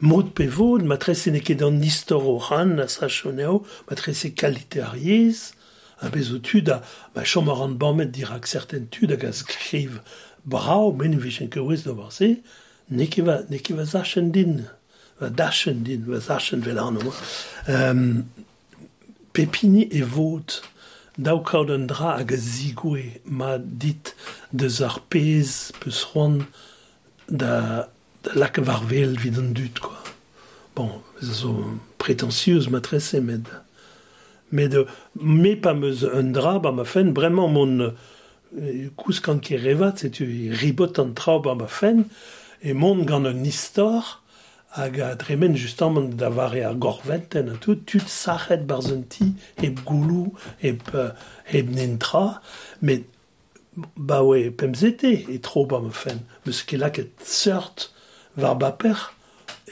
mod 0.00 0.34
pe 0.34 0.46
vod, 0.46 0.84
ma 0.84 0.96
trese 0.96 1.32
ne 1.32 1.40
ket 1.40 1.62
an 1.62 1.80
istor 1.80 2.22
o 2.22 2.38
ran 2.38 2.78
a 2.78 2.86
sache 2.88 3.32
neo, 3.32 3.64
ma 3.88 3.96
trese 3.96 4.34
kalite 4.36 4.84
ar 4.84 4.96
yez, 4.96 5.54
a 6.00 6.08
bez 6.12 6.32
o 6.32 6.38
tud 6.38 6.68
a 6.68 6.82
ma 7.14 7.22
chom 7.24 7.48
ar 7.48 7.62
an 7.64 7.78
bamet 7.80 8.12
dirak 8.12 8.46
certain 8.46 8.88
tud 8.88 9.10
hag 9.10 9.24
a 9.24 9.32
skriv 9.32 10.00
brao 10.44 10.92
men 10.92 11.18
vichen 11.20 11.50
kewez 11.50 11.84
da 11.84 11.92
war 11.92 12.12
se? 12.12 12.36
Ne 12.88 13.06
va, 13.18 13.42
ne 13.50 13.58
va 13.70 13.84
zachen 13.84 14.30
din. 14.32 14.66
Va 15.18 15.28
dachen 15.30 15.82
din 15.82 16.04
va 16.06 16.20
zachen 16.20 16.60
vel 16.60 16.78
an 16.78 16.98
um, 17.00 18.28
pepini 19.32 19.88
e 19.90 20.02
vot 20.02 20.60
daou 21.18 21.40
kaout 21.42 21.72
an 21.72 21.86
dra 21.88 22.18
hag 22.18 22.32
a 22.32 22.36
zigoe 22.36 23.20
ma 23.24 23.56
dit 23.58 24.14
deus 24.52 24.80
ar 24.84 25.00
pez 25.10 25.72
peus 25.80 26.04
c'hoan 26.04 26.44
da, 27.28 27.88
da 28.22 28.36
lak 28.36 28.60
var 28.68 28.84
vel 28.90 29.16
vid 29.16 29.38
an 29.40 29.54
dud 29.56 29.80
quoi. 29.80 30.02
Bon 30.76 31.00
zo 31.22 31.80
prétentieuse 31.98 32.68
ma 32.70 32.80
tresemed 32.84 33.48
Met 34.50 34.68
de, 34.68 34.86
me 35.14 35.56
pa 35.56 35.74
meus 35.74 36.04
un 36.06 36.30
dra 36.32 36.58
ba 36.62 36.70
ma 36.72 36.84
fenn, 36.84 37.12
bremañ 37.12 37.50
mon 37.50 37.80
euh, 37.80 38.90
kouskan 38.96 39.40
ki 39.42 39.58
revat, 39.58 40.04
setu 40.04 40.28
ribot 40.60 41.00
an 41.02 41.14
tra 41.18 41.38
ba 41.42 41.56
ma 41.58 41.66
fenn, 41.66 42.04
e 42.62 42.72
mon 42.72 43.02
gant 43.04 43.26
un 43.26 43.42
istor, 43.44 44.20
hag 44.76 45.00
a 45.00 45.14
dremen 45.18 45.56
justement 45.56 46.14
da 46.20 46.30
vare 46.30 46.62
ar 46.68 46.76
gorventen 46.78 47.50
an 47.50 47.58
tout, 47.58 47.82
tut 47.88 48.06
sachet 48.06 48.66
barzenti 48.68 49.32
eb 49.64 49.82
goulou, 49.88 50.36
eb, 50.62 50.84
eb 51.50 51.74
nentra, 51.74 52.40
met 52.80 53.08
ba 53.96 54.22
oe 54.24 54.50
pemzete 54.54 55.12
e 55.32 55.40
tro 55.42 55.66
ba 55.66 55.82
ma 55.82 55.90
fenn, 55.90 56.22
meus 56.46 56.62
ket 56.62 56.80
lak 56.80 57.02
et 57.02 57.26
seurt 57.26 57.90
var 58.36 58.54
ba 58.62 58.70
per. 58.72 59.10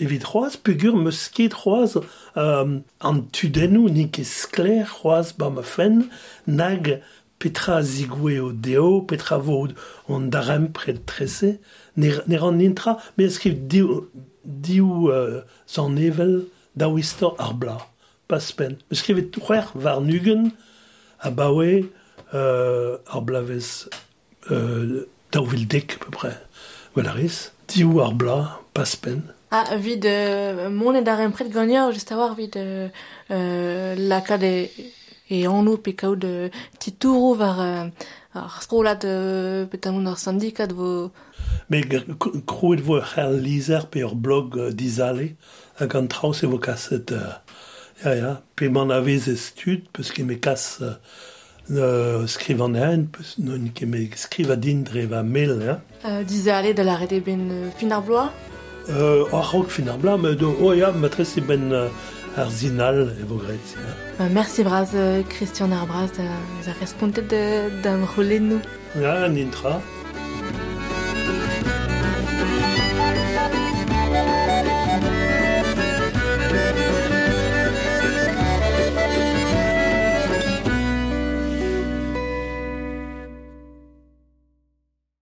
evit 0.00 0.24
c'hoaz, 0.24 0.56
peogwir 0.56 0.96
meus 0.96 1.28
ket 1.28 1.54
c'hoaz 1.54 1.98
euh, 2.36 2.78
an 3.00 3.20
tudennou 3.32 3.88
n'eo 3.88 4.10
ket 4.10 4.26
skler 4.26 4.88
c'hoaz 4.90 5.34
ba 5.38 5.50
ma 5.50 5.62
fenn 5.62 6.08
nag 6.46 7.00
petra 7.44 7.82
zigoue 7.82 8.38
o 8.40 8.52
deo, 8.52 9.02
petra 9.02 9.38
vo 9.38 9.66
an 10.08 10.30
darem 10.32 10.70
pred 10.72 11.02
trese, 11.04 11.58
ne, 11.96 12.12
ne 12.26 12.38
ran 12.40 12.56
nintra, 12.56 12.96
me 13.18 13.26
eskriv 13.28 13.58
diou, 13.68 14.06
diou 14.44 15.10
euh, 15.12 15.42
zan 15.68 15.98
evel 16.00 16.46
da 16.76 16.88
wistor 16.88 17.36
ar 17.38 17.52
bla, 17.52 17.76
pas 18.28 18.52
pen. 18.56 18.78
Me 18.88 18.96
skrivet 18.96 19.28
c'hwer 19.36 19.68
var 19.74 20.00
nugen 20.00 20.52
a 21.20 21.30
bawe 21.30 21.84
euh, 22.32 22.96
ar 23.06 23.22
blavez 23.22 23.90
euh, 24.50 25.04
da 25.32 25.42
ouvel 25.42 25.66
dek, 25.68 25.98
peu 26.00 26.10
près. 26.10 26.40
Valaris, 26.96 27.50
diou 27.68 28.00
ar 28.00 28.14
bla, 28.14 28.62
pas 28.72 28.96
pen. 28.96 29.20
Ah, 29.56 29.76
wie 29.76 29.98
de 29.98 30.68
mon 30.68 30.92
un 30.96 31.30
prêt 31.30 31.48
gagneur 31.48 31.92
juste 31.92 32.10
avoir 32.10 32.36
wie 32.36 32.48
de 32.48 32.88
euh, 33.30 33.94
la 33.96 34.20
cade 34.20 34.42
et 35.30 35.46
en 35.46 35.62
nous 35.62 35.76
de 35.76 36.50
var 37.36 37.60
euh, 37.60 37.84
rola 38.68 38.96
de 38.96 39.64
petamon 39.70 40.06
ar 40.06 40.18
syndicat 40.18 40.66
mais 41.70 41.82
croit 42.46 42.82
vo 42.82 42.98
her 42.98 43.30
liser 43.30 43.86
pe 43.92 44.00
ur 44.00 44.16
blog 44.16 44.70
d'isale 44.70 45.36
hag 45.78 45.94
an 45.94 46.08
traus 46.08 46.42
e 46.42 46.46
vo 46.46 46.58
kaset 46.58 47.14
ja 48.02 48.14
ja 48.16 48.42
pe 48.56 48.68
man 48.68 48.90
avez 48.90 49.28
estud 49.28 49.82
parce 49.92 50.10
qu'il 50.10 50.26
me 50.26 50.34
casse 50.34 50.82
euh, 51.70 52.26
non 53.38 53.68
ke 53.72 53.84
me 53.86 54.08
skriva 54.16 54.56
din 54.56 54.82
dreva 54.82 55.22
mail 55.22 55.60
ja 55.64 55.80
hein. 56.02 56.24
euh, 56.24 56.72
de 56.74 56.82
la 56.82 56.96
rede 56.96 57.22
ben 57.22 57.70
finar 57.78 58.02
euh, 58.90 59.24
ah, 59.32 59.38
Arok 59.38 59.70
finarblam 59.70 60.34
do 60.34 60.54
oya 60.60 60.92
matresse 60.92 61.40
ben 61.40 61.72
euh, 61.72 61.88
arzinal 62.36 63.12
evogret. 63.22 63.58
Euh, 64.20 64.28
merci 64.30 64.62
braz 64.62 64.90
Christian 65.30 65.72
Arbraz, 65.72 66.10
nous 66.18 66.68
a 66.68 66.72
respondu 66.78 67.22
de 67.22 67.82
d'un 67.82 67.96
nous. 68.40 68.60
Ah, 69.02 69.28
nintra. 69.28 69.80